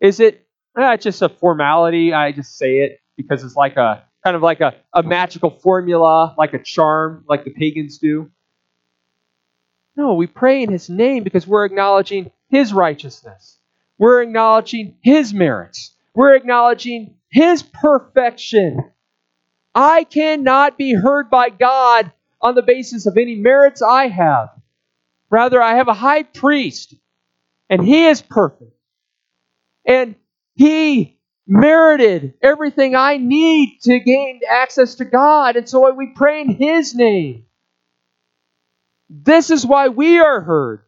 Is 0.00 0.20
it 0.20 0.46
eh, 0.78 0.96
just 0.96 1.22
a 1.22 1.28
formality? 1.28 2.12
I 2.12 2.32
just 2.32 2.56
say 2.56 2.80
it 2.80 3.00
because 3.16 3.42
it's 3.42 3.56
like 3.56 3.76
a 3.76 4.04
kind 4.24 4.36
of 4.36 4.42
like 4.42 4.60
a, 4.60 4.74
a 4.92 5.02
magical 5.02 5.50
formula, 5.50 6.34
like 6.36 6.54
a 6.54 6.62
charm, 6.62 7.24
like 7.28 7.44
the 7.44 7.50
pagans 7.50 7.98
do. 7.98 8.30
No, 9.96 10.14
we 10.14 10.26
pray 10.26 10.62
in 10.62 10.70
His 10.70 10.88
name 10.88 11.24
because 11.24 11.46
we're 11.46 11.64
acknowledging 11.64 12.30
His 12.48 12.72
righteousness. 12.72 13.58
We're 13.98 14.22
acknowledging 14.22 14.96
His 15.02 15.34
merits. 15.34 15.94
We're 16.14 16.34
acknowledging 16.34 17.14
His 17.30 17.62
perfection. 17.62 18.92
I 19.74 20.04
cannot 20.04 20.78
be 20.78 20.94
heard 20.94 21.30
by 21.30 21.50
God 21.50 22.12
on 22.40 22.54
the 22.54 22.62
basis 22.62 23.06
of 23.06 23.16
any 23.16 23.36
merits 23.36 23.82
I 23.82 24.08
have. 24.08 24.50
Rather, 25.30 25.60
I 25.62 25.76
have 25.76 25.88
a 25.88 25.94
high 25.94 26.22
priest, 26.22 26.94
and 27.68 27.84
He 27.84 28.06
is 28.06 28.22
perfect. 28.22 28.72
And 29.86 30.16
He 30.54 31.18
merited 31.46 32.34
everything 32.42 32.94
I 32.94 33.18
need 33.18 33.80
to 33.82 34.00
gain 34.00 34.40
access 34.48 34.96
to 34.96 35.04
God. 35.04 35.56
And 35.56 35.68
so 35.68 35.92
we 35.94 36.12
pray 36.14 36.40
in 36.40 36.48
His 36.48 36.94
name. 36.94 37.44
This 39.10 39.50
is 39.50 39.66
why 39.66 39.88
we 39.88 40.18
are 40.18 40.40
heard. 40.40 40.82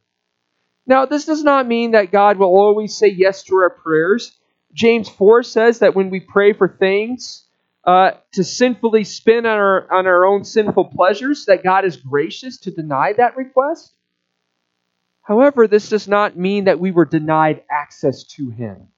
Now, 0.87 1.07
this 1.07 1.27
does 1.27 1.45
not 1.45 1.67
mean 1.69 1.93
that 1.93 2.13
God 2.13 2.39
will 2.39 2.49
always 2.49 2.97
say 2.97 3.09
yes 3.09 3.45
to 3.45 3.57
our 3.57 3.71
prayers. 3.71 4.37
James 4.73 5.09
4 5.09 5.43
says 5.43 5.81
that 5.81 5.95
when 5.95 6.11
we 6.11 6.21
pray 6.21 6.53
for 6.53 6.69
things 6.69 7.45
uh, 7.85 8.13
to 8.33 8.45
sinfully 8.45 9.05
spin 9.05 9.47
on 9.47 9.59
our, 9.59 9.93
on 9.93 10.07
our 10.07 10.25
own 10.25 10.45
sinful 10.45 10.87
pleasures, 10.87 11.47
that 11.47 11.65
God 11.65 11.85
is 11.85 11.97
gracious 11.97 12.59
to 12.59 12.71
deny 12.71 13.13
that 13.15 13.37
request. 13.37 13.93
However, 15.23 15.67
this 15.67 15.89
does 15.89 16.07
not 16.07 16.37
mean 16.37 16.65
that 16.65 16.81
we 16.81 16.91
were 16.91 17.05
denied 17.05 17.63
access 17.71 18.25
to 18.25 18.51
Him. 18.51 18.89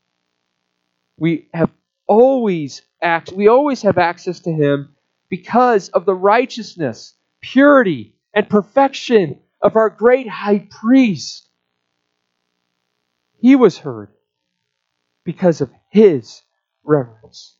We 1.18 1.48
have 1.54 1.70
always 2.06 2.82
act 3.00 3.32
we 3.32 3.48
always 3.48 3.82
have 3.82 3.98
access 3.98 4.40
to 4.40 4.52
him 4.52 4.94
because 5.28 5.88
of 5.90 6.04
the 6.04 6.14
righteousness, 6.14 7.14
purity, 7.40 8.14
and 8.34 8.48
perfection 8.48 9.40
of 9.60 9.76
our 9.76 9.88
great 9.88 10.28
high 10.28 10.68
priest. 10.70 11.48
He 13.40 13.56
was 13.56 13.78
heard 13.78 14.10
because 15.24 15.60
of 15.60 15.70
his 15.90 16.42
reverence. 16.84 17.56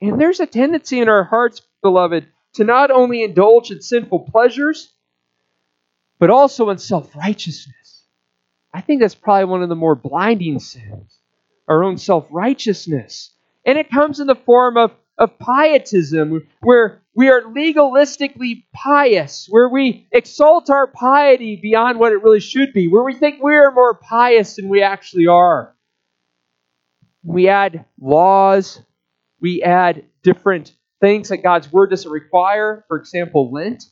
And 0.00 0.20
there's 0.20 0.40
a 0.40 0.46
tendency 0.46 1.00
in 1.00 1.08
our 1.08 1.24
hearts, 1.24 1.62
beloved, 1.82 2.26
to 2.54 2.64
not 2.64 2.90
only 2.90 3.22
indulge 3.22 3.70
in 3.70 3.80
sinful 3.80 4.28
pleasures, 4.30 4.92
but 6.18 6.30
also 6.30 6.70
in 6.70 6.78
self 6.78 7.14
righteousness. 7.14 8.04
I 8.72 8.80
think 8.80 9.00
that's 9.00 9.14
probably 9.14 9.46
one 9.46 9.62
of 9.62 9.68
the 9.68 9.76
more 9.76 9.94
blinding 9.94 10.58
sins 10.58 11.18
our 11.68 11.82
own 11.84 11.98
self 11.98 12.26
righteousness. 12.30 13.32
And 13.64 13.78
it 13.78 13.90
comes 13.90 14.20
in 14.20 14.26
the 14.26 14.36
form 14.36 14.76
of, 14.76 14.92
of 15.18 15.38
pietism, 15.38 16.46
where 16.60 17.02
we 17.14 17.28
are 17.28 17.42
legalistically 17.42 18.64
pious, 18.72 19.46
where 19.48 19.68
we 19.68 20.06
exalt 20.12 20.70
our 20.70 20.86
piety 20.86 21.56
beyond 21.56 21.98
what 21.98 22.12
it 22.12 22.22
really 22.22 22.40
should 22.40 22.72
be, 22.72 22.88
where 22.88 23.02
we 23.02 23.14
think 23.14 23.42
we 23.42 23.54
are 23.56 23.72
more 23.72 23.94
pious 23.94 24.56
than 24.56 24.68
we 24.68 24.82
actually 24.82 25.26
are. 25.26 25.74
We 27.26 27.48
add 27.48 27.84
laws, 28.00 28.80
we 29.40 29.62
add 29.62 30.04
different 30.22 30.72
things 31.00 31.28
that 31.28 31.42
God's 31.42 31.70
Word 31.72 31.90
doesn't 31.90 32.10
require. 32.10 32.84
For 32.88 32.96
example, 32.96 33.50
Lent. 33.52 33.84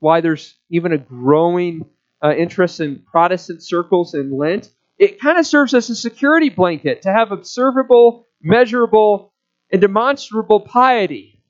Why 0.00 0.20
there's 0.20 0.54
even 0.70 0.92
a 0.92 0.98
growing 0.98 1.86
uh, 2.22 2.34
interest 2.36 2.80
in 2.80 3.02
Protestant 3.10 3.62
circles 3.62 4.14
in 4.14 4.36
Lent. 4.36 4.70
It 4.98 5.18
kind 5.20 5.38
of 5.38 5.46
serves 5.46 5.72
as 5.74 5.88
a 5.88 5.96
security 5.96 6.50
blanket 6.50 7.02
to 7.02 7.12
have 7.12 7.32
observable, 7.32 8.26
measurable, 8.42 9.32
and 9.72 9.80
demonstrable 9.80 10.60
piety. 10.60 11.42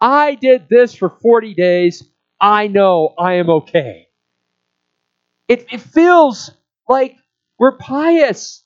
I 0.00 0.36
did 0.36 0.68
this 0.70 0.94
for 0.94 1.08
40 1.10 1.54
days. 1.54 2.04
I 2.40 2.68
know 2.68 3.14
I 3.18 3.34
am 3.34 3.50
okay. 3.50 4.06
It, 5.48 5.66
it 5.72 5.80
feels 5.80 6.50
like 6.88 7.16
we're 7.58 7.76
pious. 7.76 8.64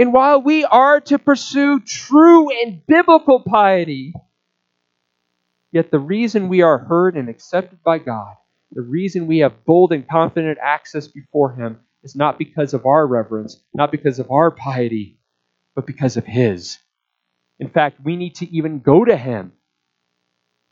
And 0.00 0.14
while 0.14 0.40
we 0.40 0.64
are 0.64 0.98
to 0.98 1.18
pursue 1.18 1.78
true 1.78 2.48
and 2.50 2.80
biblical 2.86 3.38
piety, 3.38 4.14
yet 5.72 5.90
the 5.90 5.98
reason 5.98 6.48
we 6.48 6.62
are 6.62 6.78
heard 6.78 7.18
and 7.18 7.28
accepted 7.28 7.82
by 7.82 7.98
God, 7.98 8.34
the 8.72 8.80
reason 8.80 9.26
we 9.26 9.40
have 9.40 9.66
bold 9.66 9.92
and 9.92 10.08
confident 10.08 10.56
access 10.62 11.06
before 11.06 11.52
Him, 11.52 11.80
is 12.02 12.16
not 12.16 12.38
because 12.38 12.72
of 12.72 12.86
our 12.86 13.06
reverence, 13.06 13.62
not 13.74 13.90
because 13.92 14.18
of 14.18 14.30
our 14.30 14.50
piety, 14.50 15.18
but 15.74 15.86
because 15.86 16.16
of 16.16 16.24
His. 16.24 16.78
In 17.58 17.68
fact, 17.68 18.00
we 18.02 18.16
need 18.16 18.36
to 18.36 18.50
even 18.50 18.78
go 18.78 19.04
to 19.04 19.14
Him 19.14 19.52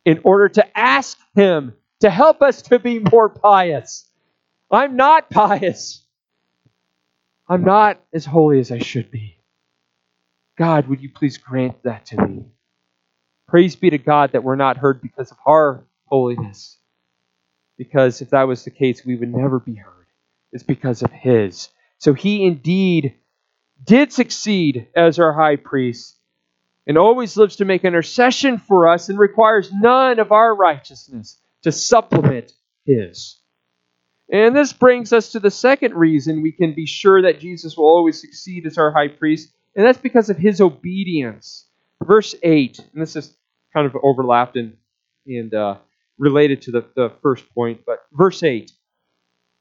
in 0.07 0.23
order 0.25 0.49
to 0.49 0.79
ask 0.79 1.19
Him 1.35 1.75
to 2.01 2.09
help 2.09 2.41
us 2.41 2.63
to 2.63 2.79
be 2.79 2.99
more 2.99 3.29
pious. 3.29 4.11
I'm 4.71 4.97
not 4.97 5.29
pious. 5.29 6.03
I'm 7.49 7.65
not 7.65 8.01
as 8.13 8.27
holy 8.27 8.61
as 8.61 8.71
I 8.71 8.79
should 8.79 9.11
be. 9.11 9.39
God, 10.59 10.89
would 10.89 11.01
you 11.01 11.11
please 11.11 11.39
grant 11.39 11.83
that 11.85 12.07
to 12.07 12.27
me? 12.27 12.45
Praise 13.47 13.77
be 13.77 13.91
to 13.91 13.99
God 13.99 14.33
that 14.33 14.45
we're 14.45 14.57
not 14.57 14.77
heard 14.77 15.01
because 15.01 15.31
of 15.31 15.39
our 15.47 15.87
holiness. 16.05 16.77
Because 17.79 18.21
if 18.21 18.31
that 18.31 18.49
was 18.49 18.65
the 18.65 18.71
case, 18.71 19.05
we 19.05 19.17
would 19.17 19.33
never 19.33 19.59
be 19.59 19.77
heard. 19.77 20.07
It's 20.53 20.63
because 20.63 21.03
of 21.03 21.11
His. 21.11 21.71
So 21.97 22.13
He 22.13 22.45
indeed 22.45 23.15
did 23.83 24.13
succeed 24.13 24.89
as 24.95 25.19
our 25.19 25.33
high 25.33 25.57
priest 25.57 26.19
and 26.87 26.99
always 26.99 27.37
lives 27.37 27.57
to 27.57 27.65
make 27.65 27.85
intercession 27.85 28.59
for 28.59 28.89
us 28.89 29.09
and 29.09 29.19
requires 29.19 29.71
none 29.73 30.19
of 30.19 30.33
our 30.33 30.55
righteousness 30.55 31.41
to 31.63 31.73
supplement 31.73 32.53
His. 32.85 33.39
And 34.31 34.55
this 34.55 34.73
brings 34.73 35.13
us 35.13 35.33
to 35.33 35.41
the 35.41 35.51
second 35.51 35.95
reason 35.95 36.43
we 36.43 36.53
can 36.53 36.75
be 36.75 36.87
sure 36.87 37.23
that 37.23 37.41
Jesus 37.41 37.77
will 37.77 37.87
always 37.87 38.21
succeed 38.21 38.67
as 38.67 38.77
our 38.77 38.93
high 38.93 39.09
priest, 39.09 39.53
and 39.75 39.87
that's 39.87 39.99
because 39.99 40.29
of 40.29 40.37
his 40.37 40.61
obedience. 40.61 41.67
Verse 42.03 42.35
8, 42.43 42.79
and 42.93 43.03
this 43.03 43.17
is 43.17 43.37
kind 43.73 43.87
of 43.87 43.97
overlapped 44.03 44.57
and, 44.57 44.77
and 45.27 45.55
uh, 45.55 45.77
related 46.19 46.63
to 46.63 46.73
the, 46.73 46.85
the 46.95 47.13
first 47.23 47.53
point, 47.55 47.81
but 47.87 48.01
verse 48.13 48.43
8 48.43 48.71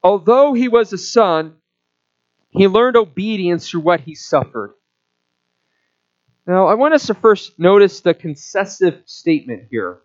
Although 0.02 0.52
he 0.52 0.68
was 0.68 0.92
a 0.92 0.98
son, 0.98 1.56
he 2.50 2.68
learned 2.68 2.96
obedience 2.96 3.68
through 3.68 3.80
what 3.80 4.00
he 4.00 4.14
suffered. 4.14 4.74
Now, 6.46 6.66
I 6.66 6.74
want 6.74 6.94
us 6.94 7.06
to 7.06 7.14
first 7.14 7.58
notice 7.58 8.00
the 8.00 8.14
concessive 8.14 9.02
statement 9.06 9.64
here. 9.70 9.98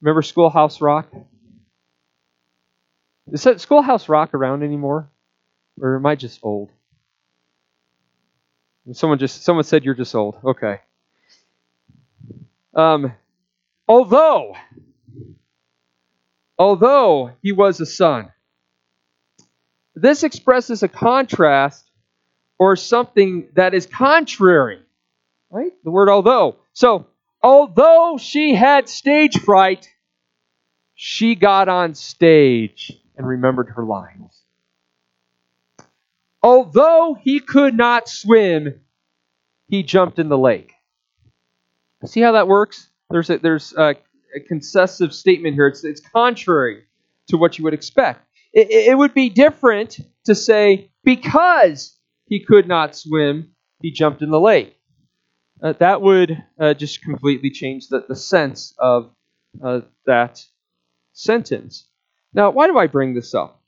Remember 0.00 0.22
Schoolhouse 0.22 0.80
Rock? 0.80 1.08
Is 3.32 3.42
that 3.44 3.60
Schoolhouse 3.60 4.08
Rock 4.08 4.34
around 4.34 4.62
anymore? 4.62 5.10
Or 5.80 5.96
am 5.96 6.06
I 6.06 6.14
just 6.14 6.40
old? 6.42 6.70
Someone 8.92 9.18
just 9.18 9.42
someone 9.42 9.64
said 9.64 9.84
you're 9.84 9.94
just 9.94 10.14
old. 10.14 10.36
Okay. 10.44 10.80
Um, 12.74 13.14
although 13.88 14.54
although 16.58 17.32
he 17.42 17.52
was 17.52 17.80
a 17.80 17.86
son. 17.86 18.30
This 19.94 20.22
expresses 20.22 20.82
a 20.82 20.88
contrast 20.88 21.88
or 22.58 22.76
something 22.76 23.48
that 23.54 23.74
is 23.74 23.86
contrary. 23.86 24.82
Right? 25.50 25.72
The 25.82 25.90
word 25.90 26.10
although. 26.10 26.56
So, 26.72 27.06
although 27.42 28.18
she 28.20 28.54
had 28.54 28.88
stage 28.88 29.38
fright, 29.38 29.88
she 30.94 31.36
got 31.36 31.68
on 31.68 31.94
stage 31.94 32.92
and 33.16 33.26
remembered 33.26 33.70
her 33.76 33.84
lines. 33.84 34.42
Although 36.42 37.16
he 37.20 37.40
could 37.40 37.74
not 37.74 38.08
swim, 38.08 38.80
he 39.66 39.82
jumped 39.82 40.18
in 40.18 40.28
the 40.28 40.38
lake. 40.38 40.72
See 42.04 42.20
how 42.20 42.32
that 42.32 42.48
works? 42.48 42.90
There's 43.10 43.30
a, 43.30 43.38
there's 43.38 43.72
a, 43.72 43.96
a 44.36 44.40
concessive 44.46 45.14
statement 45.14 45.54
here. 45.54 45.68
It's, 45.68 45.84
it's 45.84 46.00
contrary 46.00 46.84
to 47.28 47.38
what 47.38 47.56
you 47.56 47.64
would 47.64 47.74
expect. 47.74 48.26
It, 48.52 48.70
it 48.70 48.98
would 48.98 49.14
be 49.14 49.30
different 49.30 49.98
to 50.26 50.34
say, 50.34 50.90
because 51.02 51.98
he 52.26 52.40
could 52.40 52.68
not 52.68 52.94
swim, 52.94 53.52
he 53.80 53.90
jumped 53.90 54.22
in 54.22 54.30
the 54.30 54.40
lake. 54.40 54.76
Uh, 55.62 55.72
that 55.74 56.02
would 56.02 56.42
uh, 56.60 56.74
just 56.74 57.02
completely 57.02 57.50
change 57.50 57.88
the, 57.88 58.04
the 58.06 58.16
sense 58.16 58.74
of 58.78 59.10
uh, 59.62 59.80
that 60.04 60.44
sentence. 61.14 61.88
Now, 62.34 62.50
why 62.50 62.66
do 62.66 62.76
I 62.76 62.88
bring 62.88 63.14
this 63.14 63.32
up? 63.34 63.62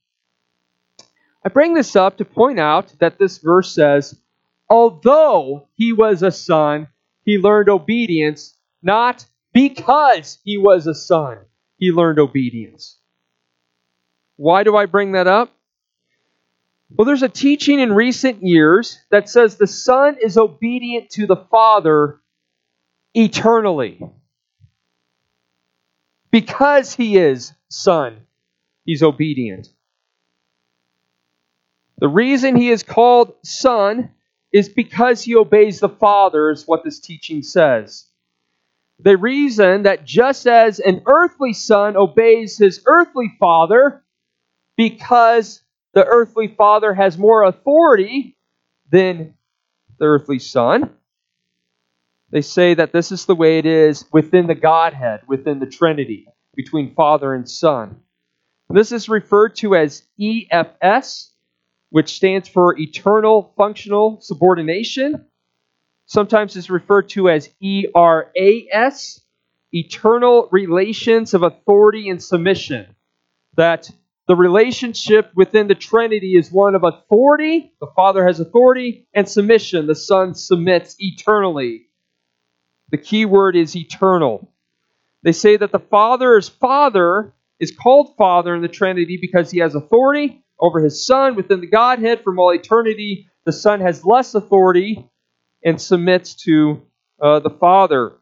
I 1.45 1.49
bring 1.49 1.75
this 1.75 1.95
up 1.95 2.19
to 2.19 2.25
point 2.25 2.59
out 2.59 2.93
that 2.99 3.19
this 3.19 3.39
verse 3.39 3.73
says, 3.73 4.21
although 4.69 5.69
he 5.75 5.93
was 5.93 6.23
a 6.25 6.33
son, 6.33 6.89
he 7.25 7.39
learned 7.39 7.69
obedience, 7.69 8.57
not 8.83 9.25
because 9.53 10.39
he 10.45 10.59
was 10.59 10.89
a 10.89 10.95
son, 10.95 11.39
he 11.79 11.93
learned 11.93 12.19
obedience. 12.19 12.99
Why 14.35 14.65
do 14.65 14.77
I 14.77 14.87
bring 14.87 15.13
that 15.13 15.29
up? 15.29 15.53
Well, 16.91 17.07
there's 17.07 17.23
a 17.23 17.29
teaching 17.29 17.81
in 17.81 17.93
recent 17.93 18.43
years 18.43 18.99
that 19.11 19.29
says 19.29 19.57
the 19.57 19.67
Son 19.67 20.17
is 20.23 20.37
obedient 20.39 21.11
to 21.11 21.27
the 21.27 21.37
Father 21.37 22.21
eternally 23.13 24.01
because 26.31 26.95
he 26.95 27.17
is 27.17 27.53
Son 27.69 28.27
he's 28.87 29.03
obedient. 29.03 29.69
The 31.99 32.09
reason 32.09 32.57
he 32.57 32.71
is 32.71 32.83
called 32.83 33.35
son 33.45 34.11
is 34.53 34.69
because 34.69 35.23
he 35.23 35.35
obeys 35.37 35.81
the 35.81 35.89
Father, 35.89 36.51
is 36.51 36.67
what 36.67 36.85
this 36.85 37.01
teaching 37.01 37.43
says. 37.43 38.07
The 39.01 39.17
reason 39.19 39.83
that 39.83 40.05
just 40.07 40.47
as 40.47 40.79
an 40.79 41.03
earthly 41.07 41.53
son 41.53 41.97
obeys 41.97 42.57
his 42.57 42.83
earthly 42.87 43.31
father, 43.39 44.03
because 44.77 45.61
the 45.93 46.05
earthly 46.05 46.49
father 46.49 46.95
has 46.95 47.19
more 47.19 47.43
authority 47.43 48.39
than 48.91 49.35
the 49.99 50.07
earthly 50.07 50.39
son, 50.39 50.91
they 52.31 52.41
say 52.41 52.75
that 52.75 52.93
this 52.93 53.13
is 53.13 53.27
the 53.27 53.35
way 53.35 53.59
it 53.59 53.67
is 53.67 54.05
within 54.13 54.47
the 54.47 54.55
Godhead, 54.55 55.21
within 55.27 55.59
the 55.59 55.67
Trinity, 55.67 56.27
between 56.55 56.95
Father 56.95 57.35
and 57.35 57.49
Son. 57.49 58.01
This 58.69 58.93
is 58.93 59.09
referred 59.09 59.57
to 59.57 59.77
as 59.77 60.03
EFS, 60.21 61.31
which 61.91 62.15
stands 62.15 62.49
for 62.49 62.79
Eternal 62.79 63.53
Functional 63.57 64.21
Subordination. 64.21 65.25
Sometimes 66.07 66.57
it's 66.57 66.69
referred 66.69 67.09
to 67.11 67.31
as 67.31 67.49
ERAS, 67.61 69.21
Eternal 69.73 70.49
Relations 70.51 71.33
of 71.35 71.43
Authority 71.43 72.09
and 72.09 72.23
Submission. 72.23 72.95
That 73.57 73.89
the 74.27 74.37
relationship 74.37 75.31
within 75.37 75.69
the 75.69 75.75
Trinity 75.77 76.35
is 76.37 76.51
one 76.51 76.75
of 76.75 76.83
authority, 76.83 77.73
the 77.81 77.87
Father 77.95 78.27
has 78.27 78.41
authority, 78.41 79.07
and 79.15 79.29
submission, 79.29 79.87
the 79.87 79.95
Son 79.95 80.35
submits 80.35 80.97
eternally. 80.99 81.87
The 82.91 82.99
key 82.99 83.25
word 83.25 83.55
is 83.55 83.77
eternal. 83.77 84.53
They 85.23 85.33
say 85.33 85.57
that 85.57 85.71
the 85.71 85.79
Father 85.79 86.37
is 86.37 86.49
Father 86.49 87.33
is 87.61 87.71
called 87.71 88.17
Father 88.17 88.55
in 88.55 88.63
the 88.63 88.69
Trinity 88.69 89.19
because 89.21 89.51
he 89.51 89.59
has 89.61 89.75
authority 89.75 90.45
over 90.59 90.81
his 90.81 91.07
Son 91.07 91.35
within 91.35 91.61
the 91.61 91.67
Godhead 91.67 92.23
from 92.23 92.39
all 92.39 92.53
eternity. 92.53 93.29
The 93.45 93.53
Son 93.53 93.81
has 93.81 94.05
less 94.05 94.35
authority 94.35 95.09
and 95.65 95.81
submits 95.81 96.35
to 96.45 96.83
uh, 97.21 97.41
the 97.41 97.51
Father. 97.51 98.17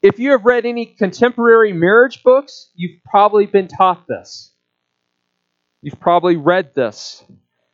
If 0.00 0.18
you 0.18 0.30
have 0.30 0.44
read 0.44 0.64
any 0.64 0.86
contemporary 0.86 1.72
marriage 1.72 2.22
books, 2.22 2.70
you've 2.74 3.02
probably 3.04 3.46
been 3.46 3.66
taught 3.66 4.06
this. 4.06 4.52
You've 5.82 6.00
probably 6.00 6.36
read 6.36 6.74
this. 6.74 7.24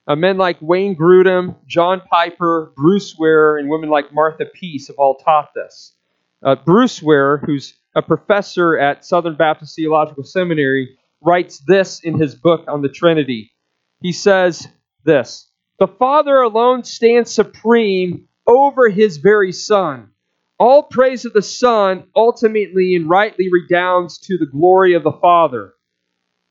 Uh, 0.06 0.16
men 0.16 0.36
like 0.36 0.58
Wayne 0.60 0.96
Grudem, 0.96 1.56
John 1.66 2.02
Piper, 2.10 2.72
Bruce 2.76 3.16
Ware, 3.18 3.56
and 3.56 3.68
women 3.68 3.88
like 3.88 4.12
Martha 4.12 4.44
Peace 4.44 4.88
have 4.88 4.96
all 4.98 5.16
taught 5.16 5.50
this. 5.54 5.94
Uh, 6.42 6.56
Bruce 6.56 7.02
Ware, 7.02 7.38
who's 7.38 7.74
a 7.94 8.02
professor 8.02 8.78
at 8.78 9.04
Southern 9.04 9.36
Baptist 9.36 9.76
Theological 9.76 10.24
Seminary, 10.24 10.96
writes 11.20 11.62
this 11.66 12.00
in 12.00 12.18
his 12.18 12.34
book 12.34 12.64
on 12.68 12.82
the 12.82 12.88
Trinity. 12.88 13.52
He 14.00 14.12
says 14.12 14.66
this 15.04 15.50
The 15.78 15.88
Father 15.88 16.36
alone 16.42 16.84
stands 16.84 17.32
supreme 17.32 18.28
over 18.46 18.88
his 18.88 19.18
very 19.18 19.52
Son. 19.52 20.10
All 20.58 20.82
praise 20.82 21.24
of 21.24 21.32
the 21.32 21.42
Son 21.42 22.04
ultimately 22.14 22.94
and 22.94 23.08
rightly 23.08 23.48
redounds 23.50 24.18
to 24.20 24.38
the 24.38 24.46
glory 24.46 24.94
of 24.94 25.02
the 25.02 25.12
Father. 25.12 25.74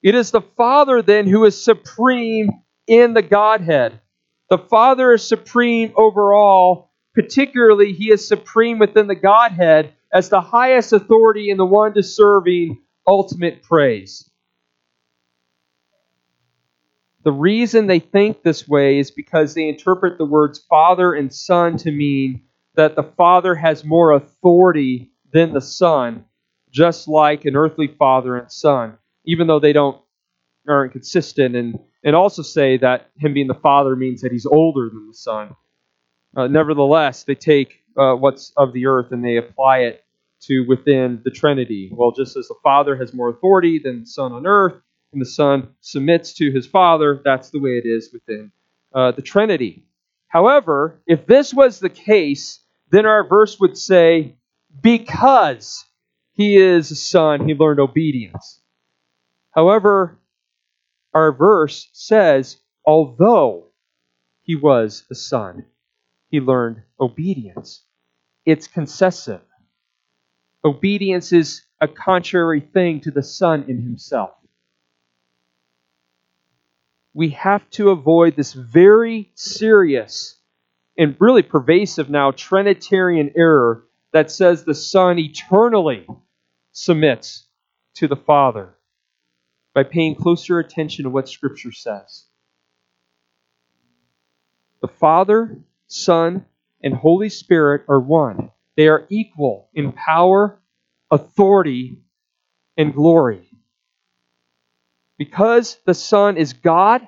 It 0.01 0.15
is 0.15 0.31
the 0.31 0.41
Father 0.41 1.01
then 1.01 1.27
who 1.27 1.45
is 1.45 1.63
supreme 1.63 2.49
in 2.87 3.13
the 3.13 3.21
Godhead. 3.21 4.01
The 4.49 4.57
Father 4.57 5.13
is 5.13 5.27
supreme 5.27 5.93
over 5.95 6.33
all. 6.33 6.91
Particularly, 7.15 7.93
he 7.93 8.11
is 8.11 8.27
supreme 8.27 8.79
within 8.79 9.07
the 9.07 9.15
Godhead 9.15 9.93
as 10.13 10.29
the 10.29 10.41
highest 10.41 10.93
authority 10.93 11.49
and 11.49 11.59
the 11.59 11.65
one 11.65 11.91
deserving 11.91 12.79
ultimate 13.07 13.63
praise. 13.63 14.29
The 17.23 17.31
reason 17.31 17.87
they 17.87 17.99
think 17.99 18.43
this 18.43 18.67
way 18.67 18.99
is 18.99 19.09
because 19.09 19.53
they 19.53 19.67
interpret 19.67 20.17
the 20.17 20.25
words 20.25 20.59
Father 20.69 21.13
and 21.13 21.33
Son 21.33 21.77
to 21.77 21.91
mean 21.91 22.43
that 22.75 22.95
the 22.95 23.03
Father 23.03 23.55
has 23.55 23.83
more 23.83 24.11
authority 24.11 25.11
than 25.31 25.53
the 25.53 25.61
Son, 25.61 26.25
just 26.71 27.07
like 27.07 27.45
an 27.45 27.55
earthly 27.55 27.87
father 27.87 28.37
and 28.37 28.51
son, 28.51 28.97
even 29.25 29.47
though 29.47 29.59
they 29.59 29.73
don't 29.73 29.99
aren't 30.67 30.91
consistent, 30.91 31.55
and 31.55 31.79
and 32.03 32.15
also 32.15 32.41
say 32.41 32.77
that 32.77 33.09
him 33.17 33.33
being 33.33 33.47
the 33.47 33.53
Father 33.53 33.95
means 33.95 34.21
that 34.21 34.31
he's 34.31 34.45
older 34.45 34.89
than 34.89 35.07
the 35.07 35.13
Son. 35.13 35.55
Uh, 36.35 36.47
nevertheless, 36.47 37.23
they 37.23 37.35
take 37.35 37.83
uh, 37.97 38.13
what's 38.15 38.51
of 38.57 38.73
the 38.73 38.85
earth 38.85 39.11
and 39.11 39.23
they 39.23 39.37
apply 39.37 39.79
it 39.79 40.02
to 40.47 40.65
within 40.67 41.21
the 41.23 41.31
Trinity. 41.31 41.89
Well, 41.93 42.11
just 42.11 42.35
as 42.37 42.47
the 42.47 42.55
Father 42.63 42.95
has 42.95 43.13
more 43.13 43.29
authority 43.29 43.79
than 43.79 44.01
the 44.01 44.05
Son 44.05 44.31
on 44.31 44.45
earth, 44.45 44.75
and 45.11 45.21
the 45.21 45.25
Son 45.25 45.69
submits 45.81 46.33
to 46.35 46.51
his 46.51 46.65
Father, 46.65 47.21
that's 47.23 47.49
the 47.49 47.59
way 47.59 47.71
it 47.71 47.87
is 47.87 48.11
within 48.11 48.51
uh, 48.93 49.11
the 49.11 49.21
Trinity. 49.21 49.85
However, 50.27 51.01
if 51.05 51.25
this 51.27 51.53
was 51.53 51.79
the 51.79 51.89
case, 51.89 52.59
then 52.89 53.05
our 53.05 53.27
verse 53.27 53.59
would 53.59 53.77
say, 53.77 54.35
because 54.81 55.85
he 56.33 56.57
is 56.57 56.89
a 56.89 56.95
son, 56.95 57.47
he 57.47 57.53
learned 57.53 57.79
obedience. 57.79 58.59
However, 59.51 60.19
our 61.13 61.31
verse 61.31 61.89
says, 61.93 62.57
although 62.85 63.67
he 64.41 64.55
was 64.55 65.05
a 65.11 65.15
son, 65.15 65.65
he 66.29 66.39
learned 66.39 66.81
obedience. 66.99 67.83
It's 68.45 68.67
concessive. 68.67 69.41
Obedience 70.65 71.33
is 71.33 71.63
a 71.81 71.87
contrary 71.87 72.61
thing 72.61 73.01
to 73.01 73.11
the 73.11 73.23
Son 73.23 73.65
in 73.67 73.81
himself. 73.81 74.31
We 77.13 77.29
have 77.31 77.69
to 77.71 77.89
avoid 77.89 78.35
this 78.35 78.53
very 78.53 79.31
serious 79.35 80.39
and 80.97 81.15
really 81.19 81.43
pervasive 81.43 82.09
now 82.09 82.31
Trinitarian 82.31 83.31
error 83.35 83.83
that 84.13 84.31
says 84.31 84.63
the 84.63 84.75
Son 84.75 85.19
eternally 85.19 86.07
submits 86.71 87.47
to 87.95 88.07
the 88.07 88.15
Father 88.15 88.75
by 89.73 89.83
paying 89.83 90.15
closer 90.15 90.59
attention 90.59 91.03
to 91.03 91.09
what 91.09 91.27
Scripture 91.27 91.71
says. 91.71 92.25
The 94.81 94.87
Father, 94.87 95.59
Son, 95.87 96.45
and 96.81 96.93
Holy 96.93 97.29
Spirit 97.29 97.83
are 97.87 97.99
one. 97.99 98.51
They 98.75 98.87
are 98.87 99.05
equal 99.09 99.69
in 99.73 99.91
power, 99.91 100.61
authority, 101.11 101.99
and 102.77 102.93
glory. 102.93 103.49
Because 105.17 105.77
the 105.85 105.93
Son 105.93 106.37
is 106.37 106.53
God, 106.53 107.07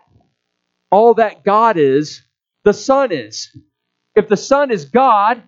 all 0.92 1.16
that 1.16 1.44
God 1.44 1.78
is, 1.78 2.22
the 2.64 2.74
Son 2.74 3.12
is. 3.12 3.56
If 4.16 4.28
the 4.28 4.38
Son 4.38 4.72
is 4.72 4.86
God, 4.86 5.44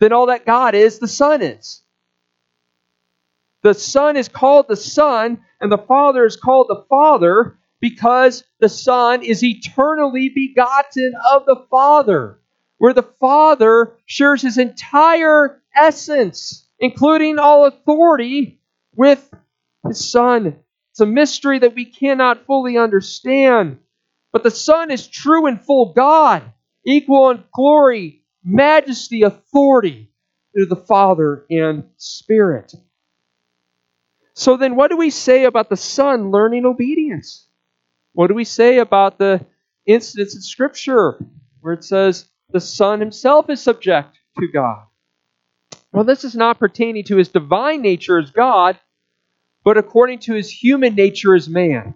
then 0.00 0.12
all 0.12 0.26
that 0.26 0.46
God 0.46 0.74
is, 0.74 0.98
the 0.98 1.08
Son 1.08 1.42
is. 1.42 1.82
The 3.62 3.74
Son 3.74 4.16
is 4.16 4.28
called 4.28 4.66
the 4.68 4.76
Son, 4.76 5.40
and 5.60 5.70
the 5.70 5.78
Father 5.78 6.24
is 6.24 6.36
called 6.36 6.68
the 6.68 6.84
Father 6.88 7.58
because 7.80 8.44
the 8.58 8.68
Son 8.68 9.22
is 9.22 9.44
eternally 9.44 10.30
begotten 10.30 11.12
of 11.32 11.44
the 11.46 11.66
Father, 11.70 12.39
where 12.80 12.94
the 12.94 13.02
Father 13.02 13.98
shares 14.06 14.40
his 14.40 14.56
entire 14.56 15.60
essence, 15.76 16.66
including 16.78 17.38
all 17.38 17.66
authority, 17.66 18.58
with 18.96 19.30
his 19.86 20.10
Son. 20.10 20.56
It's 20.90 21.00
a 21.00 21.04
mystery 21.04 21.58
that 21.58 21.74
we 21.74 21.84
cannot 21.84 22.46
fully 22.46 22.78
understand. 22.78 23.80
But 24.32 24.44
the 24.44 24.50
Son 24.50 24.90
is 24.90 25.06
true 25.06 25.44
and 25.44 25.60
full 25.60 25.92
God, 25.92 26.42
equal 26.82 27.28
in 27.28 27.44
glory, 27.52 28.24
majesty, 28.42 29.24
authority 29.24 30.10
to 30.56 30.64
the 30.64 30.74
Father 30.74 31.44
and 31.50 31.84
Spirit. 31.98 32.72
So 34.32 34.56
then, 34.56 34.74
what 34.74 34.90
do 34.90 34.96
we 34.96 35.10
say 35.10 35.44
about 35.44 35.68
the 35.68 35.76
Son 35.76 36.30
learning 36.30 36.64
obedience? 36.64 37.46
What 38.14 38.28
do 38.28 38.34
we 38.34 38.44
say 38.44 38.78
about 38.78 39.18
the 39.18 39.44
incidents 39.84 40.34
in 40.34 40.40
Scripture 40.40 41.22
where 41.60 41.74
it 41.74 41.84
says 41.84 42.24
the 42.52 42.60
Son 42.60 43.00
himself 43.00 43.48
is 43.50 43.60
subject 43.60 44.18
to 44.38 44.48
God? 44.48 44.84
Well, 45.92 46.04
this 46.04 46.24
is 46.24 46.34
not 46.34 46.58
pertaining 46.58 47.04
to 47.04 47.16
his 47.16 47.28
divine 47.28 47.82
nature 47.82 48.18
as 48.18 48.30
God, 48.30 48.78
but 49.64 49.76
according 49.76 50.20
to 50.20 50.34
his 50.34 50.50
human 50.50 50.94
nature 50.94 51.34
as 51.34 51.48
man. 51.48 51.94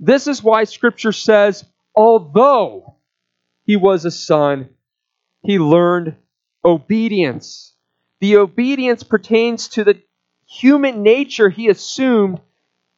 This 0.00 0.26
is 0.26 0.42
why 0.42 0.64
Scripture 0.64 1.12
says, 1.12 1.64
although 1.94 2.96
he 3.64 3.76
was 3.76 4.04
a 4.04 4.10
son, 4.10 4.70
he 5.42 5.58
learned 5.58 6.16
obedience. 6.64 7.74
The 8.20 8.36
obedience 8.38 9.02
pertains 9.02 9.68
to 9.68 9.84
the 9.84 10.00
human 10.46 11.02
nature 11.02 11.50
he 11.50 11.68
assumed 11.68 12.40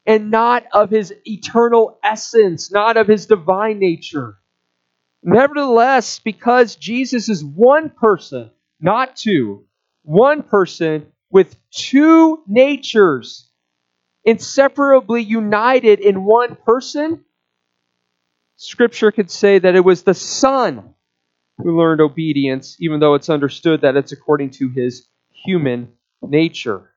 and 0.06 0.30
not 0.30 0.64
of 0.72 0.90
his 0.90 1.12
eternal 1.24 1.98
essence, 2.02 2.70
not 2.70 2.96
of 2.96 3.06
his 3.06 3.26
divine 3.26 3.78
nature. 3.78 4.36
Nevertheless, 5.22 6.20
because 6.20 6.76
Jesus 6.76 7.28
is 7.28 7.44
one 7.44 7.90
person, 7.90 8.50
not 8.80 9.16
two, 9.16 9.66
one 10.02 10.42
person 10.42 11.06
with 11.30 11.56
two 11.70 12.42
natures, 12.46 13.50
inseparably 14.24 15.22
united 15.22 16.00
in 16.00 16.24
one 16.24 16.56
person, 16.56 17.24
Scripture 18.56 19.12
could 19.12 19.30
say 19.30 19.59
that 19.59 19.74
it 19.76 19.85
was 19.85 20.02
the 20.02 20.14
Son 20.14 20.94
who 21.59 21.78
learned 21.78 22.00
obedience, 22.00 22.76
even 22.80 23.00
though 23.00 23.14
it's 23.14 23.30
understood 23.30 23.83
that 23.83 23.96
it's 23.96 24.12
according 24.12 24.50
to 24.50 24.68
his 24.70 25.09
human 25.30 25.92
nature. 26.22 26.90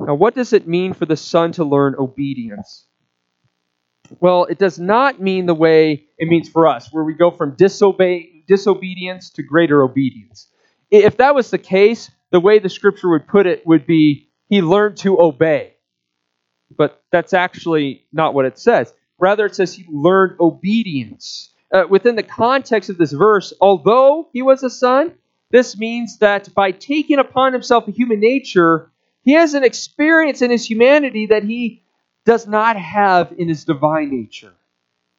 Now, 0.00 0.14
what 0.14 0.34
does 0.34 0.52
it 0.52 0.68
mean 0.68 0.94
for 0.94 1.06
the 1.06 1.16
Son 1.16 1.52
to 1.52 1.64
learn 1.64 1.96
obedience? 1.98 2.87
Well, 4.20 4.44
it 4.44 4.58
does 4.58 4.78
not 4.78 5.20
mean 5.20 5.46
the 5.46 5.54
way 5.54 6.06
it 6.18 6.28
means 6.28 6.48
for 6.48 6.66
us, 6.66 6.92
where 6.92 7.04
we 7.04 7.14
go 7.14 7.30
from 7.30 7.54
disobey, 7.56 8.44
disobedience 8.46 9.30
to 9.30 9.42
greater 9.42 9.82
obedience. 9.82 10.48
If 10.90 11.18
that 11.18 11.34
was 11.34 11.50
the 11.50 11.58
case, 11.58 12.10
the 12.30 12.40
way 12.40 12.58
the 12.58 12.68
scripture 12.68 13.10
would 13.10 13.26
put 13.26 13.46
it 13.46 13.66
would 13.66 13.86
be 13.86 14.30
he 14.48 14.62
learned 14.62 14.96
to 14.98 15.20
obey. 15.20 15.74
But 16.76 17.02
that's 17.12 17.34
actually 17.34 18.06
not 18.12 18.34
what 18.34 18.46
it 18.46 18.58
says. 18.58 18.92
Rather, 19.18 19.46
it 19.46 19.54
says 19.54 19.74
he 19.74 19.84
learned 19.88 20.36
obedience. 20.40 21.50
Uh, 21.72 21.84
within 21.88 22.16
the 22.16 22.22
context 22.22 22.88
of 22.88 22.96
this 22.96 23.12
verse, 23.12 23.52
although 23.60 24.28
he 24.32 24.42
was 24.42 24.62
a 24.62 24.70
son, 24.70 25.12
this 25.50 25.78
means 25.78 26.18
that 26.18 26.52
by 26.54 26.70
taking 26.70 27.18
upon 27.18 27.52
himself 27.52 27.88
a 27.88 27.92
human 27.92 28.20
nature, 28.20 28.90
he 29.22 29.32
has 29.32 29.54
an 29.54 29.64
experience 29.64 30.40
in 30.40 30.50
his 30.50 30.68
humanity 30.68 31.26
that 31.26 31.44
he 31.44 31.82
does 32.28 32.46
not 32.46 32.76
have 32.76 33.32
in 33.38 33.48
his 33.48 33.64
divine 33.64 34.10
nature. 34.10 34.52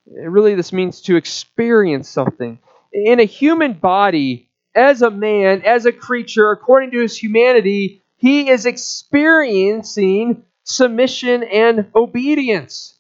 Really, 0.06 0.54
this 0.54 0.72
means 0.72 1.02
to 1.02 1.16
experience 1.16 2.08
something. 2.08 2.60
In 2.94 3.20
a 3.20 3.24
human 3.24 3.74
body, 3.74 4.52
as 4.76 5.02
a 5.02 5.10
man, 5.10 5.64
as 5.66 5.88
a 5.88 5.92
creature, 5.92 6.52
according 6.52 6.92
to 6.92 7.02
his 7.02 7.18
humanity, 7.18 8.04
he 8.18 8.52
is 8.52 8.68
experiencing 8.68 10.44
submission 10.64 11.42
and 11.42 11.88
obedience. 11.96 12.96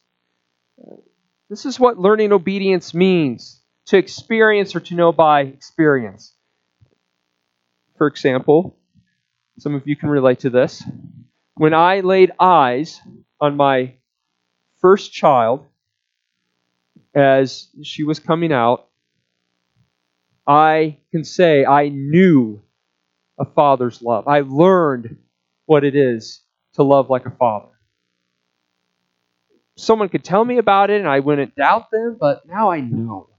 This 1.48 1.68
is 1.68 1.80
what 1.80 2.00
learning 2.00 2.32
obedience 2.32 2.96
means 2.96 3.62
to 3.90 3.98
experience 4.00 4.76
or 4.76 4.80
to 4.80 4.96
know 4.96 5.12
by 5.12 5.42
experience. 5.42 6.34
For 8.00 8.08
example, 8.08 8.76
some 9.60 9.76
of 9.76 9.88
you 9.88 9.96
can 9.96 10.10
relate 10.10 10.40
to 10.40 10.50
this. 10.50 10.84
When 11.54 11.76
I 11.76 12.00
laid 12.00 12.32
eyes 12.40 13.00
on 13.40 13.56
my 13.56 13.99
first 14.80 15.12
child 15.14 15.66
as 17.14 17.70
she 17.84 18.04
was 18.04 18.20
coming 18.20 18.52
out, 18.52 18.88
I 20.48 20.98
can 21.12 21.24
say 21.24 21.66
I 21.66 21.90
knew 21.90 22.62
a 23.40 23.46
father's 23.46 24.02
love. 24.02 24.28
I 24.28 24.42
learned 24.42 25.18
what 25.66 25.84
it 25.84 25.96
is 25.96 26.42
to 26.74 26.84
love 26.84 27.10
like 27.10 27.26
a 27.26 27.32
father. 27.32 27.70
Someone 29.78 30.10
could 30.10 30.24
tell 30.24 30.44
me 30.44 30.58
about 30.58 30.90
it 30.90 31.00
and 31.00 31.08
I 31.08 31.20
wouldn't 31.20 31.56
doubt 31.56 31.90
them, 31.92 32.18
but 32.20 32.46
now 32.48 32.70
I 32.70 32.82
know. 32.82 33.30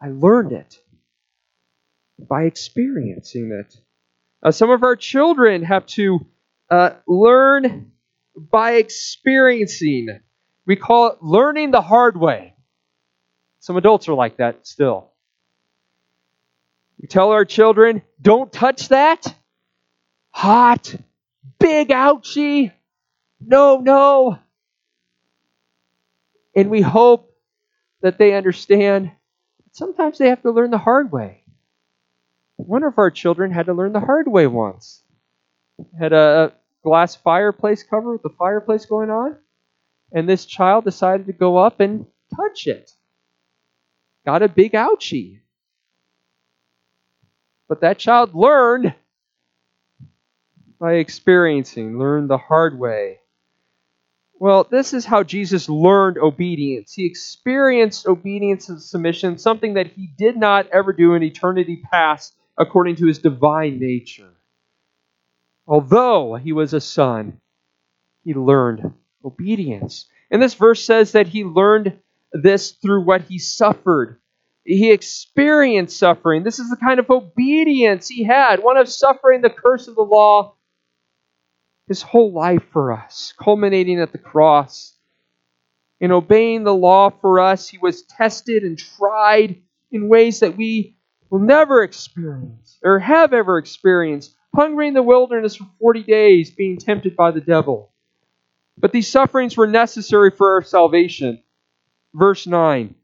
I 0.00 0.08
learned 0.08 0.52
it 0.52 0.78
by 2.18 2.42
experiencing 2.44 3.50
it. 3.52 3.76
Uh, 4.42 4.50
some 4.50 4.70
of 4.70 4.82
our 4.82 4.96
children 4.96 5.62
have 5.62 5.86
to 5.86 6.26
uh, 6.68 6.90
learn 7.06 7.92
by 8.36 8.72
experiencing. 8.72 10.20
We 10.66 10.76
call 10.76 11.08
it 11.08 11.18
learning 11.22 11.70
the 11.70 11.82
hard 11.82 12.16
way. 12.16 12.54
Some 13.60 13.76
adults 13.76 14.08
are 14.08 14.14
like 14.14 14.38
that 14.38 14.66
still. 14.66 15.10
We 17.00 17.08
tell 17.08 17.30
our 17.32 17.44
children, 17.44 18.02
don't 18.20 18.52
touch 18.52 18.88
that. 18.88 19.34
Hot. 20.30 20.94
Big 21.58 21.88
ouchie. 21.88 22.72
No, 23.40 23.78
no. 23.78 24.38
And 26.54 26.70
we 26.70 26.80
hope 26.80 27.34
that 28.00 28.18
they 28.18 28.34
understand 28.34 29.06
that 29.06 29.76
sometimes 29.76 30.18
they 30.18 30.28
have 30.28 30.42
to 30.42 30.50
learn 30.50 30.70
the 30.70 30.78
hard 30.78 31.10
way. 31.12 31.42
One 32.56 32.84
of 32.84 32.98
our 32.98 33.10
children 33.10 33.50
had 33.50 33.66
to 33.66 33.74
learn 33.74 33.92
the 33.92 34.00
hard 34.00 34.28
way 34.28 34.46
once. 34.46 35.02
Had 35.98 36.12
a 36.12 36.52
glass 36.82 37.16
fireplace 37.16 37.82
cover 37.82 38.12
with 38.12 38.22
the 38.22 38.30
fireplace 38.30 38.86
going 38.86 39.10
on, 39.10 39.36
and 40.14 40.28
this 40.28 40.46
child 40.46 40.84
decided 40.84 41.26
to 41.26 41.32
go 41.32 41.58
up 41.58 41.80
and 41.80 42.06
touch 42.34 42.68
it. 42.68 42.92
Got 44.24 44.42
a 44.42 44.48
big 44.48 44.72
ouchie. 44.72 45.40
But 47.68 47.80
that 47.80 47.98
child 47.98 48.34
learned 48.34 48.94
by 50.78 50.94
experiencing, 50.94 51.98
learned 51.98 52.30
the 52.30 52.38
hard 52.38 52.78
way. 52.78 53.18
Well, 54.38 54.64
this 54.70 54.92
is 54.92 55.04
how 55.04 55.22
Jesus 55.22 55.68
learned 55.68 56.18
obedience. 56.18 56.92
He 56.92 57.06
experienced 57.06 58.06
obedience 58.06 58.68
and 58.68 58.80
submission, 58.80 59.38
something 59.38 59.74
that 59.74 59.88
he 59.88 60.08
did 60.16 60.36
not 60.36 60.68
ever 60.68 60.92
do 60.92 61.14
in 61.14 61.22
eternity 61.22 61.82
past 61.90 62.34
according 62.56 62.96
to 62.96 63.06
his 63.06 63.18
divine 63.18 63.80
nature. 63.80 64.30
Although 65.66 66.34
he 66.34 66.52
was 66.52 66.72
a 66.74 66.80
son, 66.80 67.40
he 68.22 68.34
learned 68.34 68.92
obedience. 69.24 70.06
And 70.30 70.42
this 70.42 70.54
verse 70.54 70.84
says 70.84 71.12
that 71.12 71.28
he 71.28 71.44
learned 71.44 71.98
this 72.32 72.72
through 72.72 73.04
what 73.04 73.22
he 73.22 73.38
suffered. 73.38 74.20
He 74.64 74.90
experienced 74.90 75.98
suffering. 75.98 76.42
This 76.42 76.58
is 76.58 76.70
the 76.70 76.76
kind 76.76 76.98
of 76.98 77.10
obedience 77.10 78.08
he 78.08 78.24
had, 78.24 78.62
one 78.62 78.76
of 78.76 78.88
suffering 78.88 79.42
the 79.42 79.50
curse 79.50 79.88
of 79.88 79.94
the 79.94 80.02
law 80.02 80.54
his 81.86 82.02
whole 82.02 82.32
life 82.32 82.62
for 82.72 82.92
us, 82.92 83.34
culminating 83.38 84.00
at 84.00 84.12
the 84.12 84.18
cross. 84.18 84.96
In 86.00 86.12
obeying 86.12 86.64
the 86.64 86.74
law 86.74 87.10
for 87.10 87.40
us, 87.40 87.68
he 87.68 87.78
was 87.78 88.02
tested 88.02 88.62
and 88.62 88.78
tried 88.78 89.62
in 89.92 90.08
ways 90.08 90.40
that 90.40 90.56
we 90.56 90.96
will 91.30 91.38
never 91.38 91.82
experience 91.82 92.78
or 92.82 92.98
have 92.98 93.32
ever 93.32 93.58
experienced, 93.58 94.34
hungry 94.54 94.88
in 94.88 94.94
the 94.94 95.02
wilderness 95.02 95.56
for 95.56 95.66
40 95.80 96.02
days, 96.04 96.50
being 96.50 96.78
tempted 96.78 97.16
by 97.16 97.30
the 97.30 97.40
devil. 97.40 97.92
But 98.76 98.92
these 98.92 99.10
sufferings 99.10 99.56
were 99.56 99.66
necessary 99.66 100.30
for 100.30 100.54
our 100.54 100.62
salvation. 100.62 101.42
Verse 102.12 102.46
9 102.46 102.94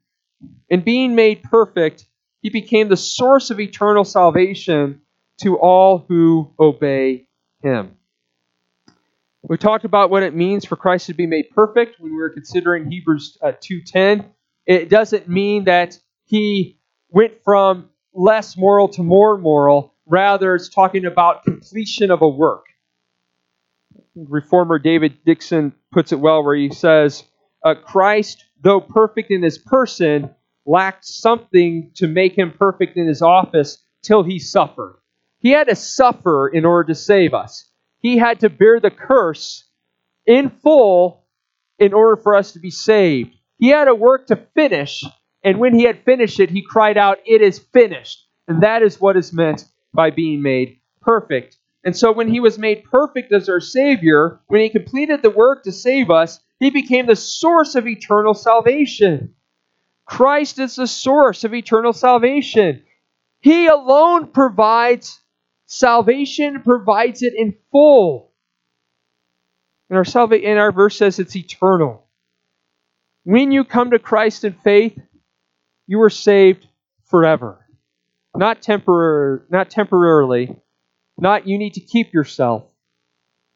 And 0.70 0.84
being 0.84 1.14
made 1.14 1.42
perfect, 1.42 2.06
he 2.42 2.50
became 2.50 2.88
the 2.88 2.96
source 2.96 3.50
of 3.50 3.60
eternal 3.60 4.04
salvation 4.04 5.02
to 5.42 5.58
all 5.58 6.04
who 6.08 6.52
obey 6.58 7.26
him. 7.62 7.96
We 9.42 9.56
talked 9.56 9.84
about 9.84 10.10
what 10.10 10.22
it 10.22 10.34
means 10.34 10.64
for 10.64 10.76
Christ 10.76 11.06
to 11.06 11.14
be 11.14 11.26
made 11.26 11.50
perfect 11.50 11.98
when 11.98 12.12
we 12.12 12.18
were 12.18 12.30
considering 12.30 12.90
Hebrews 12.90 13.38
uh, 13.42 13.52
2:10. 13.52 14.26
It 14.66 14.88
doesn't 14.88 15.28
mean 15.28 15.64
that 15.64 15.98
he 16.24 16.78
went 17.08 17.42
from 17.42 17.88
less 18.12 18.56
moral 18.56 18.88
to 18.88 19.02
more 19.02 19.38
moral. 19.38 19.94
Rather, 20.06 20.54
it's 20.54 20.68
talking 20.68 21.06
about 21.06 21.44
completion 21.44 22.10
of 22.10 22.22
a 22.22 22.28
work. 22.28 22.66
Reformer 24.14 24.78
David 24.78 25.24
Dickson 25.24 25.72
puts 25.92 26.12
it 26.12 26.20
well, 26.20 26.44
where 26.44 26.56
he 26.56 26.72
says, 26.72 27.24
uh, 27.64 27.74
Christ, 27.74 28.44
though 28.60 28.80
perfect 28.80 29.30
in 29.30 29.42
his 29.42 29.58
person, 29.58 30.30
lacked 30.66 31.04
something 31.04 31.90
to 31.96 32.06
make 32.06 32.36
him 32.36 32.52
perfect 32.58 32.96
in 32.96 33.06
his 33.06 33.22
office 33.22 33.82
till 34.02 34.22
he 34.22 34.38
suffered. 34.38 35.00
He 35.38 35.50
had 35.50 35.68
to 35.68 35.76
suffer 35.76 36.48
in 36.48 36.64
order 36.64 36.88
to 36.88 36.94
save 36.94 37.34
us 37.34 37.70
he 38.00 38.16
had 38.16 38.40
to 38.40 38.50
bear 38.50 38.80
the 38.80 38.90
curse 38.90 39.68
in 40.26 40.50
full 40.50 41.26
in 41.78 41.92
order 41.92 42.16
for 42.16 42.34
us 42.34 42.52
to 42.52 42.58
be 42.58 42.70
saved. 42.70 43.36
He 43.58 43.68
had 43.68 43.88
a 43.88 43.94
work 43.94 44.26
to 44.28 44.36
finish, 44.54 45.04
and 45.44 45.58
when 45.58 45.74
he 45.74 45.84
had 45.84 46.04
finished 46.04 46.40
it, 46.40 46.50
he 46.50 46.62
cried 46.62 46.96
out, 46.96 47.18
It 47.26 47.42
is 47.42 47.58
finished. 47.58 48.26
And 48.48 48.62
that 48.62 48.82
is 48.82 49.00
what 49.00 49.16
is 49.16 49.32
meant 49.32 49.64
by 49.94 50.10
being 50.10 50.42
made 50.42 50.78
perfect. 51.02 51.56
And 51.84 51.96
so 51.96 52.12
when 52.12 52.28
he 52.28 52.40
was 52.40 52.58
made 52.58 52.84
perfect 52.84 53.32
as 53.32 53.48
our 53.48 53.60
Savior, 53.60 54.40
when 54.48 54.60
he 54.60 54.68
completed 54.68 55.22
the 55.22 55.30
work 55.30 55.64
to 55.64 55.72
save 55.72 56.10
us, 56.10 56.40
he 56.58 56.70
became 56.70 57.06
the 57.06 57.16
source 57.16 57.74
of 57.74 57.86
eternal 57.86 58.34
salvation. 58.34 59.34
Christ 60.04 60.58
is 60.58 60.76
the 60.76 60.86
source 60.86 61.44
of 61.44 61.54
eternal 61.54 61.92
salvation. 61.92 62.82
He 63.40 63.66
alone 63.66 64.26
provides 64.28 65.20
Salvation 65.72 66.62
provides 66.64 67.22
it 67.22 67.32
in 67.32 67.54
full. 67.70 68.32
And 69.88 69.96
our, 69.96 70.04
salva- 70.04 70.44
and 70.44 70.58
our 70.58 70.72
verse 70.72 70.96
says 70.96 71.20
it's 71.20 71.36
eternal. 71.36 72.08
When 73.22 73.52
you 73.52 73.62
come 73.62 73.92
to 73.92 74.00
Christ 74.00 74.42
in 74.42 74.54
faith, 74.64 74.98
you 75.86 76.02
are 76.02 76.10
saved 76.10 76.66
forever. 77.04 77.64
Not, 78.34 78.62
temporary, 78.62 79.42
not 79.48 79.70
temporarily, 79.70 80.56
not 81.20 81.46
you 81.46 81.58
need 81.58 81.74
to 81.74 81.80
keep 81.80 82.12
yourself, 82.12 82.64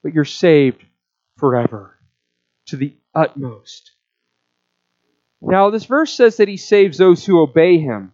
but 0.02 0.12
you're 0.12 0.24
saved 0.24 0.84
forever 1.38 1.98
to 2.66 2.76
the 2.76 2.94
utmost. 3.14 3.92
Now, 5.40 5.70
this 5.70 5.84
verse 5.84 6.12
says 6.12 6.38
that 6.38 6.48
he 6.48 6.56
saves 6.56 6.96
those 6.96 7.24
who 7.24 7.40
obey 7.40 7.78
him. 7.78 8.12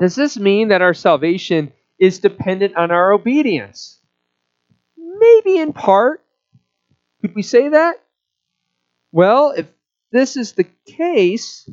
Does 0.00 0.14
this 0.14 0.36
mean 0.36 0.68
that 0.68 0.82
our 0.82 0.94
salvation 0.94 1.72
is 1.98 2.18
dependent 2.18 2.76
on 2.76 2.90
our 2.90 3.12
obedience. 3.12 3.98
Maybe 4.96 5.58
in 5.58 5.72
part. 5.72 6.22
Could 7.20 7.34
we 7.34 7.42
say 7.42 7.70
that? 7.70 7.96
Well, 9.12 9.52
if 9.56 9.66
this 10.12 10.36
is 10.36 10.52
the 10.52 10.66
case, 10.86 11.68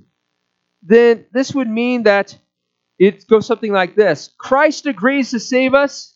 then 0.82 1.26
this 1.32 1.54
would 1.54 1.70
mean 1.70 2.04
that 2.04 2.38
it 2.98 3.28
goes 3.28 3.46
something 3.46 3.72
like 3.72 3.96
this 3.96 4.30
Christ 4.38 4.86
agrees 4.86 5.32
to 5.32 5.40
save 5.40 5.74
us 5.74 6.13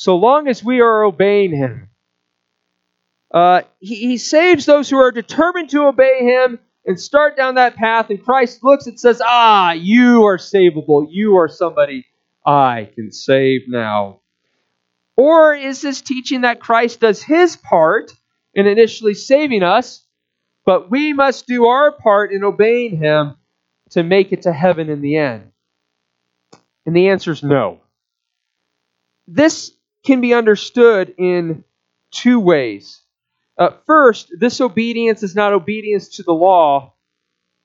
so 0.00 0.16
long 0.16 0.48
as 0.48 0.64
we 0.64 0.80
are 0.80 1.04
obeying 1.04 1.54
him. 1.54 1.90
Uh, 3.30 3.60
he, 3.80 3.96
he 3.96 4.16
saves 4.16 4.64
those 4.64 4.88
who 4.88 4.96
are 4.96 5.12
determined 5.12 5.68
to 5.68 5.84
obey 5.84 6.20
him 6.24 6.58
and 6.86 6.98
start 6.98 7.36
down 7.36 7.56
that 7.56 7.76
path, 7.76 8.08
and 8.08 8.24
Christ 8.24 8.64
looks 8.64 8.86
and 8.86 8.98
says, 8.98 9.20
Ah, 9.22 9.72
you 9.72 10.24
are 10.24 10.38
savable. 10.38 11.06
You 11.10 11.36
are 11.36 11.48
somebody 11.48 12.06
I 12.46 12.88
can 12.94 13.12
save 13.12 13.68
now? 13.68 14.22
Or 15.18 15.54
is 15.54 15.82
this 15.82 16.00
teaching 16.00 16.40
that 16.40 16.60
Christ 16.60 17.00
does 17.00 17.22
his 17.22 17.58
part 17.58 18.10
in 18.54 18.66
initially 18.66 19.12
saving 19.12 19.62
us, 19.62 20.02
but 20.64 20.90
we 20.90 21.12
must 21.12 21.46
do 21.46 21.66
our 21.66 21.92
part 21.92 22.32
in 22.32 22.42
obeying 22.42 22.96
him 22.96 23.36
to 23.90 24.02
make 24.02 24.32
it 24.32 24.42
to 24.42 24.52
heaven 24.54 24.88
in 24.88 25.02
the 25.02 25.18
end? 25.18 25.52
And 26.86 26.96
the 26.96 27.10
answer 27.10 27.32
is 27.32 27.42
no. 27.42 27.80
This 29.28 29.72
can 30.04 30.20
be 30.20 30.34
understood 30.34 31.14
in 31.18 31.64
two 32.10 32.40
ways. 32.40 33.02
Uh, 33.58 33.70
first, 33.86 34.32
this 34.38 34.60
obedience 34.60 35.22
is 35.22 35.34
not 35.34 35.52
obedience 35.52 36.08
to 36.16 36.22
the 36.22 36.32
law, 36.32 36.94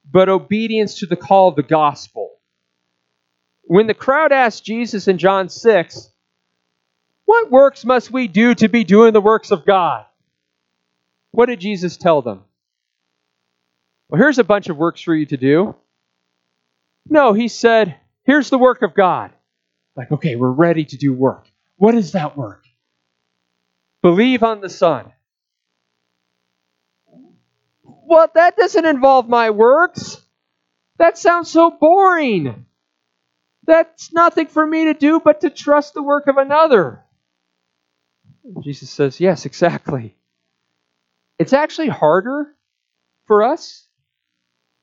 but 0.10 0.30
obedience 0.30 1.00
to 1.00 1.06
the 1.06 1.16
call 1.16 1.50
of 1.50 1.56
the 1.56 1.64
gospel. 1.64 2.32
When 3.64 3.88
the 3.88 3.94
crowd 3.94 4.32
asked 4.32 4.66
Jesus 4.66 5.08
in 5.08 5.18
John 5.18 5.50
6, 5.50 6.12
What 7.26 7.50
works 7.50 7.86
must 7.86 8.12
we 8.12 8.28
do 8.28 8.54
to 8.56 8.68
be 8.68 8.84
doing 8.84 9.14
the 9.14 9.22
works 9.22 9.52
of 9.52 9.66
God? 9.66 10.06
What 11.32 11.48
did 11.48 11.60
Jesus 11.60 11.98
tell 11.98 12.22
them? 12.22 12.44
Well, 14.10 14.22
here's 14.22 14.40
a 14.40 14.44
bunch 14.44 14.70
of 14.70 14.78
works 14.78 15.02
for 15.02 15.16
you 15.16 15.26
to 15.28 15.38
do. 15.38 15.76
No, 17.08 17.34
he 17.34 17.48
said, 17.48 17.96
Here's 18.24 18.50
the 18.50 18.58
work 18.58 18.82
of 18.82 18.94
God. 18.94 19.32
Like, 19.96 20.12
okay, 20.12 20.36
we're 20.36 20.52
ready 20.52 20.86
to 20.86 20.98
do 20.98 21.14
work. 21.14 21.48
What 21.78 21.96
is 21.96 22.14
that 22.14 22.38
work? 22.38 22.64
Believe 24.02 24.44
on 24.44 24.62
the 24.62 24.70
Son. 24.70 25.12
Well, 27.84 28.30
that 28.36 28.56
doesn't 28.56 28.86
involve 28.86 29.28
my 29.28 29.50
works. 29.50 30.22
That 30.98 31.18
sounds 31.18 31.50
so 31.50 31.72
boring. 31.72 32.66
That's 33.66 34.14
nothing 34.14 34.48
for 34.48 34.66
me 34.66 34.86
to 34.86 34.94
do 34.94 35.20
but 35.20 35.42
to 35.42 35.50
trust 35.50 35.96
the 35.96 36.04
work 36.04 36.28
of 36.28 36.38
another. 36.38 37.04
Jesus 38.62 38.90
says, 38.90 39.20
Yes, 39.20 39.46
exactly. 39.46 40.16
It's 41.40 41.54
actually 41.54 41.90
harder 41.90 42.56
for 43.26 43.44
us 43.44 43.88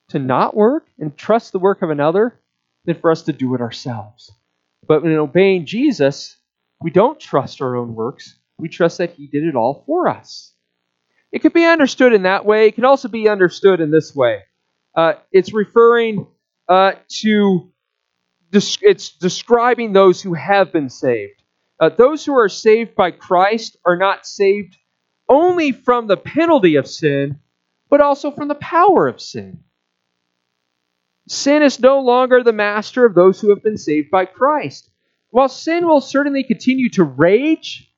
to 0.09 0.19
not 0.19 0.55
work 0.55 0.87
and 0.99 1.17
trust 1.17 1.53
the 1.53 1.59
work 1.59 1.83
of 1.83 1.91
another 1.91 2.39
than 2.85 2.97
for 2.97 3.11
us 3.11 3.23
to 3.23 3.33
do 3.33 3.55
it 3.55 3.61
ourselves. 3.61 4.33
But 4.87 5.05
in 5.05 5.13
obeying 5.13 5.65
Jesus, 5.65 6.37
We 6.83 6.91
don't 6.91 7.19
trust 7.19 7.63
our 7.63 7.77
own 7.77 7.95
works. 7.95 8.39
We 8.59 8.69
trust 8.69 8.99
that 8.99 9.15
He 9.15 9.27
did 9.27 9.45
it 9.45 9.57
all 9.57 9.85
for 9.87 10.09
us. 10.09 10.55
It 11.31 11.41
could 11.41 11.53
be 11.53 11.65
understood 11.65 12.13
in 12.13 12.23
that 12.25 12.45
way. 12.45 12.69
It 12.69 12.75
can 12.75 12.85
also 12.85 13.09
be 13.09 13.29
understood 13.29 13.81
in 13.81 13.91
this 13.91 14.15
way. 14.15 14.41
Uh, 14.95 15.15
it's 15.31 15.55
referring 15.55 16.27
uh, 16.69 16.93
to, 17.23 17.73
it's 18.53 19.17
describing 19.17 19.93
those 19.93 20.21
who 20.21 20.35
have 20.35 20.73
been 20.73 20.91
saved. 20.91 21.43
Uh, 21.81 21.89
those 21.89 22.25
who 22.25 22.39
are 22.39 22.49
saved 22.49 22.95
by 22.95 23.11
Christ 23.11 23.77
are 23.85 23.97
not 23.97 24.27
saved 24.27 24.77
only 25.29 25.73
from 25.73 26.07
the 26.07 26.17
penalty 26.17 26.77
of 26.77 26.87
sin, 26.87 27.41
but 27.89 28.01
also 28.01 28.31
from 28.31 28.49
the 28.49 28.55
power 28.55 29.09
of 29.09 29.21
sin. 29.21 29.65
Sin 31.29 31.63
is 31.63 31.81
no 31.81 32.01
longer 32.01 32.43
the 32.43 32.53
master 32.53 33.07
of 33.07 33.15
those 33.15 33.41
who 33.41 33.51
have 33.51 33.63
been 33.63 33.79
saved 33.79 34.11
by 34.11 34.27
Christ. 34.27 34.91
While 35.33 35.49
sin 35.49 35.89
will 35.89 36.03
certainly 36.03 36.45
continue 36.45 36.91
to 36.91 37.05
rage, 37.05 37.91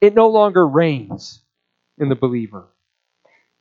it 0.00 0.12
no 0.12 0.28
longer 0.28 0.66
reigns 0.66 1.40
in 1.98 2.08
the 2.08 2.16
believer. 2.16 2.68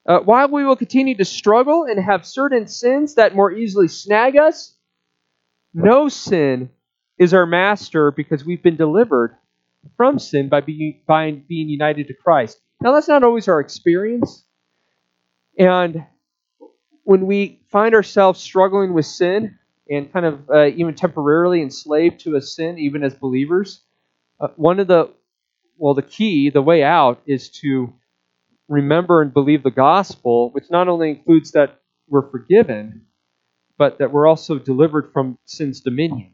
Uh, 0.08 0.18
while 0.20 0.50
we 0.50 0.66
will 0.66 0.76
continue 0.76 1.16
to 1.16 1.26
struggle 1.26 1.84
and 1.84 2.04
have 2.04 2.26
certain 2.26 2.66
sins 2.66 3.14
that 3.16 3.36
more 3.36 3.52
easily 3.52 3.88
snag 3.88 4.36
us, 4.36 4.76
no 5.76 6.10
sin 6.10 6.72
is 7.20 7.36
our 7.36 7.46
master 7.46 8.10
because 8.10 8.44
we've 8.44 8.64
been 8.64 8.78
delivered 8.78 9.38
from 9.96 10.18
sin 10.18 10.50
by 10.50 10.62
being, 10.62 11.02
by 11.08 11.32
being 11.32 11.70
united 11.70 12.08
to 12.08 12.16
Christ. 12.16 12.60
Now, 12.82 12.94
that's 12.94 13.08
not 13.08 13.22
always 13.22 13.48
our 13.48 13.60
experience. 13.60 14.44
And 15.60 16.04
when 17.04 17.28
we 17.28 17.62
find 17.70 17.94
ourselves 17.94 18.42
struggling 18.42 18.92
with 18.92 19.06
sin 19.06 19.60
and 19.96 20.12
kind 20.12 20.26
of 20.26 20.50
uh, 20.50 20.66
even 20.68 20.96
temporarily 20.96 21.62
enslaved 21.62 22.22
to 22.22 22.36
a 22.36 22.42
sin, 22.42 22.78
even 22.80 23.04
as 23.04 23.14
believers, 23.14 23.82
uh, 24.40 24.48
one 24.56 24.80
of 24.80 24.88
the, 24.88 25.12
well, 25.78 25.94
the 25.94 26.02
key, 26.02 26.50
the 26.50 26.62
way 26.62 26.84
out 26.84 27.22
is 27.26 27.50
to 27.50 27.94
remember 28.68 29.22
and 29.22 29.34
believe 29.34 29.64
the 29.64 29.72
gospel, 29.72 30.52
which 30.52 30.66
not 30.70 30.88
only 30.88 31.10
includes 31.10 31.52
that 31.52 31.82
we're 32.08 32.30
forgiven, 32.30 33.04
but 33.78 34.00
that 34.00 34.12
we're 34.12 34.28
also 34.28 34.60
delivered 34.60 35.12
from 35.14 35.38
sin's 35.46 35.82
dominion. 35.82 36.32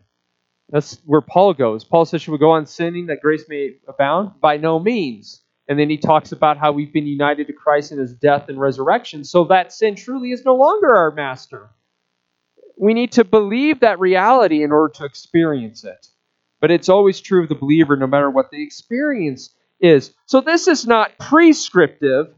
That's 0.70 1.00
where 1.06 1.22
Paul 1.22 1.54
goes. 1.54 1.84
Paul 1.84 2.06
says, 2.06 2.22
Should 2.22 2.32
we 2.32 2.38
go 2.38 2.52
on 2.52 2.66
sinning 2.66 3.08
that 3.08 3.22
grace 3.22 3.46
may 3.50 3.78
abound? 3.88 4.40
By 4.40 4.58
no 4.58 4.80
means. 4.80 5.42
And 5.68 5.80
then 5.80 5.90
he 5.90 5.98
talks 5.98 6.32
about 6.32 6.58
how 6.58 6.72
we've 6.72 6.94
been 6.94 7.08
united 7.08 7.48
to 7.48 7.54
Christ 7.54 7.92
in 7.92 8.00
his 8.00 8.14
death 8.14 8.50
and 8.50 8.60
resurrection, 8.60 9.24
so 9.24 9.46
that 9.46 9.72
sin 9.72 9.96
truly 9.96 10.32
is 10.32 10.44
no 10.44 10.56
longer 10.56 10.96
our 10.96 11.12
master. 11.12 11.70
We 12.80 12.94
need 12.94 13.12
to 13.14 13.26
believe 13.26 13.82
that 13.82 14.00
reality 14.00 14.64
in 14.64 14.72
order 14.72 14.94
to 14.96 15.06
experience 15.06 15.84
it. 15.84 16.08
But 16.62 16.72
it's 16.72 16.90
always 16.90 17.20
true 17.20 17.44
of 17.44 17.50
the 17.50 17.56
believer, 17.56 17.96
no 17.96 18.08
matter 18.08 18.30
what 18.30 18.52
the 18.52 18.64
experience 18.64 19.54
is. 19.80 20.14
So 20.26 20.42
this 20.42 20.68
is 20.68 20.88
not 20.88 21.18
prescriptive, 21.18 22.34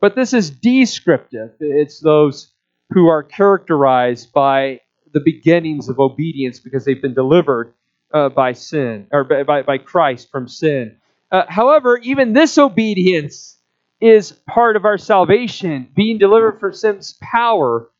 but 0.00 0.14
this 0.14 0.32
is 0.32 0.50
descriptive. 0.50 1.50
It's 1.60 2.00
those 2.00 2.52
who 2.90 3.08
are 3.08 3.22
characterized 3.22 4.32
by 4.32 4.80
the 5.12 5.20
beginnings 5.20 5.88
of 5.88 5.98
obedience 5.98 6.60
because 6.60 6.84
they've 6.84 7.00
been 7.00 7.14
delivered 7.14 7.74
uh, 8.12 8.30
by 8.30 8.52
sin 8.52 9.06
or 9.12 9.24
by, 9.24 9.62
by 9.62 9.78
Christ 9.78 10.30
from 10.30 10.48
sin. 10.48 10.96
Uh, 11.30 11.44
however, 11.48 11.98
even 11.98 12.32
this 12.32 12.56
obedience 12.56 13.58
is 14.00 14.32
part 14.48 14.76
of 14.76 14.84
our 14.84 14.98
salvation. 14.98 15.88
Being 15.94 16.18
delivered 16.18 16.60
from 16.60 16.72
sin's 16.72 17.18
power 17.20 17.90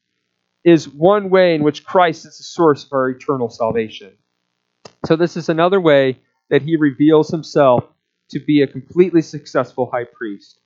is 0.69 0.89
one 0.89 1.31
way 1.31 1.55
in 1.55 1.63
which 1.63 1.85
Christ 1.85 2.27
is 2.27 2.39
the 2.39 2.45
source 2.45 2.85
of 2.85 2.93
our 2.93 3.11
eternal 3.11 3.49
salvation. 3.49 4.13
So, 5.07 5.17
this 5.17 5.37
is 5.37 5.49
another 5.49 5.81
way 5.81 6.21
that 6.51 6.63
he 6.63 6.77
reveals 6.77 7.31
himself 7.31 7.85
to 8.31 8.41
be 8.41 8.63
a 8.63 8.67
completely 8.67 9.23
successful 9.23 9.91
high 9.91 10.05
priest. 10.05 10.61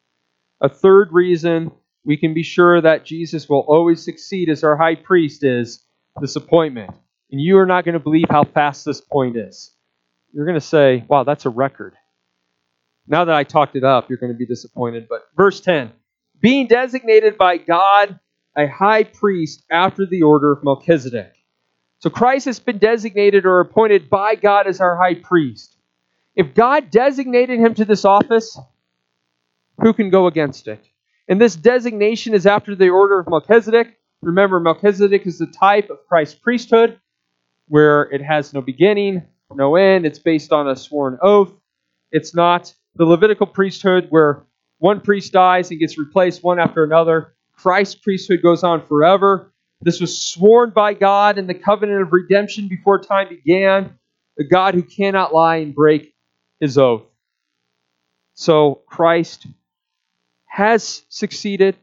A 0.60 0.68
third 0.68 1.12
reason 1.12 1.72
we 2.04 2.16
can 2.16 2.34
be 2.34 2.42
sure 2.42 2.80
that 2.80 3.04
Jesus 3.04 3.48
will 3.48 3.64
always 3.68 4.02
succeed 4.02 4.48
as 4.48 4.64
our 4.64 4.76
high 4.76 4.96
priest 4.96 5.44
is 5.44 5.84
disappointment. 6.20 6.90
And 7.30 7.40
you 7.40 7.58
are 7.58 7.66
not 7.66 7.84
going 7.84 7.94
to 7.94 8.00
believe 8.00 8.26
how 8.28 8.44
fast 8.44 8.84
this 8.84 9.00
point 9.00 9.36
is. 9.36 9.74
You're 10.32 10.46
going 10.46 10.58
to 10.58 10.66
say, 10.66 11.04
wow, 11.08 11.24
that's 11.24 11.46
a 11.46 11.50
record. 11.50 11.94
Now 13.06 13.24
that 13.24 13.34
I 13.34 13.44
talked 13.44 13.76
it 13.76 13.84
up, 13.84 14.08
you're 14.08 14.18
going 14.18 14.32
to 14.32 14.38
be 14.38 14.46
disappointed. 14.46 15.06
But 15.08 15.22
verse 15.36 15.60
10 15.60 15.92
being 16.40 16.66
designated 16.66 17.38
by 17.38 17.56
God 17.56 18.18
a 18.56 18.66
high 18.66 19.04
priest 19.04 19.64
after 19.70 20.06
the 20.06 20.22
order 20.22 20.52
of 20.52 20.64
Melchizedek. 20.64 21.32
So 21.98 22.10
Christ 22.10 22.46
has 22.46 22.58
been 22.58 22.78
designated 22.78 23.46
or 23.46 23.60
appointed 23.60 24.10
by 24.10 24.34
God 24.34 24.66
as 24.66 24.80
our 24.80 24.96
high 24.96 25.14
priest. 25.14 25.76
If 26.34 26.54
God 26.54 26.90
designated 26.90 27.60
him 27.60 27.74
to 27.74 27.84
this 27.84 28.04
office, 28.04 28.58
who 29.80 29.92
can 29.92 30.10
go 30.10 30.26
against 30.26 30.68
it? 30.68 30.84
And 31.28 31.40
this 31.40 31.54
designation 31.54 32.34
is 32.34 32.46
after 32.46 32.74
the 32.74 32.88
order 32.88 33.20
of 33.20 33.28
Melchizedek. 33.28 33.98
Remember, 34.20 34.60
Melchizedek 34.60 35.26
is 35.26 35.38
the 35.38 35.46
type 35.46 35.90
of 35.90 36.06
Christ's 36.08 36.34
priesthood 36.34 36.98
where 37.68 38.02
it 38.02 38.22
has 38.22 38.52
no 38.52 38.60
beginning, 38.60 39.22
no 39.54 39.76
end. 39.76 40.04
It's 40.06 40.18
based 40.18 40.52
on 40.52 40.68
a 40.68 40.76
sworn 40.76 41.18
oath. 41.22 41.52
It's 42.10 42.34
not 42.34 42.74
the 42.96 43.04
Levitical 43.04 43.46
priesthood 43.46 44.08
where 44.10 44.42
one 44.78 45.00
priest 45.00 45.32
dies 45.32 45.70
and 45.70 45.80
gets 45.80 45.96
replaced 45.96 46.42
one 46.42 46.58
after 46.58 46.84
another. 46.84 47.34
Christ's 47.62 47.94
priesthood 47.94 48.42
goes 48.42 48.64
on 48.64 48.84
forever. 48.86 49.52
This 49.82 50.00
was 50.00 50.20
sworn 50.20 50.70
by 50.70 50.94
God 50.94 51.38
in 51.38 51.46
the 51.46 51.54
covenant 51.54 52.02
of 52.02 52.12
redemption 52.12 52.66
before 52.66 53.00
time 53.00 53.28
began, 53.28 53.98
the 54.36 54.44
God 54.44 54.74
who 54.74 54.82
cannot 54.82 55.32
lie 55.32 55.56
and 55.56 55.72
break 55.72 56.12
his 56.58 56.76
oath. 56.76 57.04
So 58.34 58.82
Christ 58.86 59.46
has 60.46 61.04
succeeded. 61.08 61.76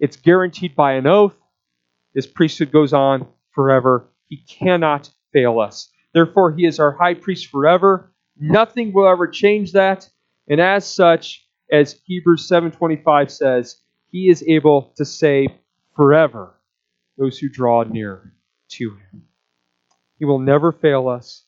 It's 0.00 0.16
guaranteed 0.16 0.74
by 0.74 0.94
an 0.94 1.06
oath. 1.06 1.36
His 2.12 2.26
priesthood 2.26 2.72
goes 2.72 2.92
on 2.92 3.28
forever. 3.52 4.08
He 4.26 4.38
cannot 4.38 5.10
fail 5.32 5.60
us. 5.60 5.92
Therefore, 6.12 6.52
he 6.52 6.66
is 6.66 6.80
our 6.80 6.90
high 6.90 7.14
priest 7.14 7.46
forever. 7.46 8.12
Nothing 8.36 8.92
will 8.92 9.08
ever 9.08 9.28
change 9.28 9.72
that. 9.72 10.08
And 10.48 10.60
as 10.60 10.84
such, 10.84 11.46
as 11.70 12.00
Hebrews 12.04 12.48
7:25 12.48 13.30
says, 13.30 13.80
he 14.10 14.28
is 14.28 14.44
able 14.46 14.92
to 14.96 15.04
save 15.04 15.50
forever 15.96 16.54
those 17.18 17.38
who 17.38 17.48
draw 17.48 17.82
near 17.82 18.32
to 18.70 18.90
him. 18.90 19.22
He 20.18 20.24
will 20.24 20.38
never 20.38 20.72
fail 20.72 21.08
us. 21.08 21.44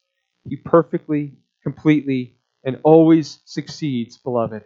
He 0.48 0.56
perfectly, 0.56 1.34
completely, 1.62 2.36
and 2.64 2.78
always 2.84 3.40
succeeds, 3.44 4.18
beloved, 4.18 4.64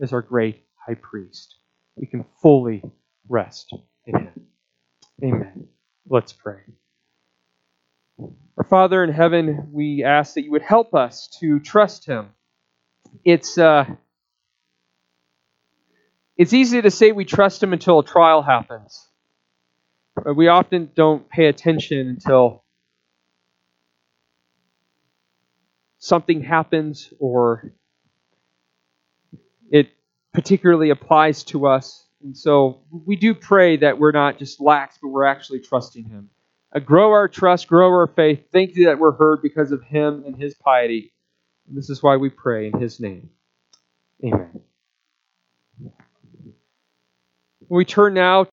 as 0.00 0.12
our 0.12 0.22
great 0.22 0.64
high 0.86 0.94
priest. 0.94 1.56
We 1.96 2.06
can 2.06 2.24
fully 2.42 2.82
rest 3.28 3.74
in 4.06 4.16
him. 4.18 4.46
Amen. 5.22 5.68
Let's 6.08 6.32
pray. 6.32 6.60
Our 8.56 8.64
Father 8.64 9.02
in 9.02 9.10
heaven, 9.10 9.68
we 9.72 10.04
ask 10.04 10.34
that 10.34 10.42
you 10.44 10.52
would 10.52 10.62
help 10.62 10.94
us 10.94 11.28
to 11.40 11.58
trust 11.60 12.06
him. 12.06 12.30
It's 13.24 13.58
uh, 13.58 13.84
it's 16.36 16.52
easy 16.52 16.82
to 16.82 16.90
say 16.90 17.12
we 17.12 17.24
trust 17.24 17.62
him 17.62 17.72
until 17.72 18.00
a 18.00 18.04
trial 18.04 18.42
happens. 18.42 19.08
But 20.16 20.34
we 20.34 20.48
often 20.48 20.90
don't 20.94 21.28
pay 21.28 21.46
attention 21.46 22.08
until 22.08 22.64
something 25.98 26.42
happens 26.42 27.12
or 27.18 27.72
it 29.70 29.88
particularly 30.32 30.90
applies 30.90 31.44
to 31.44 31.66
us. 31.66 32.06
And 32.22 32.36
so 32.36 32.82
we 32.90 33.16
do 33.16 33.34
pray 33.34 33.76
that 33.78 33.98
we're 33.98 34.12
not 34.12 34.38
just 34.38 34.60
lax, 34.60 34.98
but 35.00 35.08
we're 35.08 35.24
actually 35.24 35.60
trusting 35.60 36.04
him 36.04 36.30
uh, 36.74 36.80
grow 36.80 37.12
our 37.12 37.28
trust, 37.28 37.68
grow 37.68 37.88
our 37.88 38.06
faith. 38.06 38.46
Thank 38.52 38.76
you 38.76 38.86
that 38.86 38.98
we're 38.98 39.12
heard 39.12 39.40
because 39.42 39.70
of 39.72 39.82
him 39.84 40.24
and 40.26 40.36
his 40.36 40.54
piety. 40.54 41.12
And 41.68 41.76
this 41.76 41.88
is 41.88 42.02
why 42.02 42.16
we 42.16 42.30
pray 42.30 42.66
in 42.66 42.78
his 42.78 43.00
name. 43.00 43.30
Amen. 44.24 44.60
We 47.68 47.84
turn 47.84 48.14
now. 48.14 48.46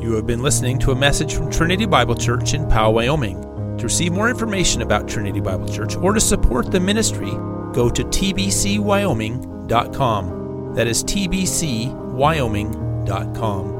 You 0.00 0.14
have 0.14 0.26
been 0.26 0.42
listening 0.42 0.78
to 0.80 0.90
a 0.92 0.96
message 0.96 1.34
from 1.34 1.50
Trinity 1.50 1.86
Bible 1.86 2.14
Church 2.14 2.54
in 2.54 2.68
Powell, 2.68 2.94
Wyoming. 2.94 3.42
To 3.78 3.84
receive 3.84 4.12
more 4.12 4.30
information 4.30 4.82
about 4.82 5.08
Trinity 5.08 5.40
Bible 5.40 5.68
Church 5.68 5.96
or 5.96 6.12
to 6.12 6.20
support 6.20 6.70
the 6.70 6.78
ministry, 6.80 7.30
go 7.72 7.90
to 7.90 8.04
tbcwyoming.com. 8.04 10.74
That 10.74 10.86
is 10.86 11.02
tbcwyoming.com. 11.04 13.77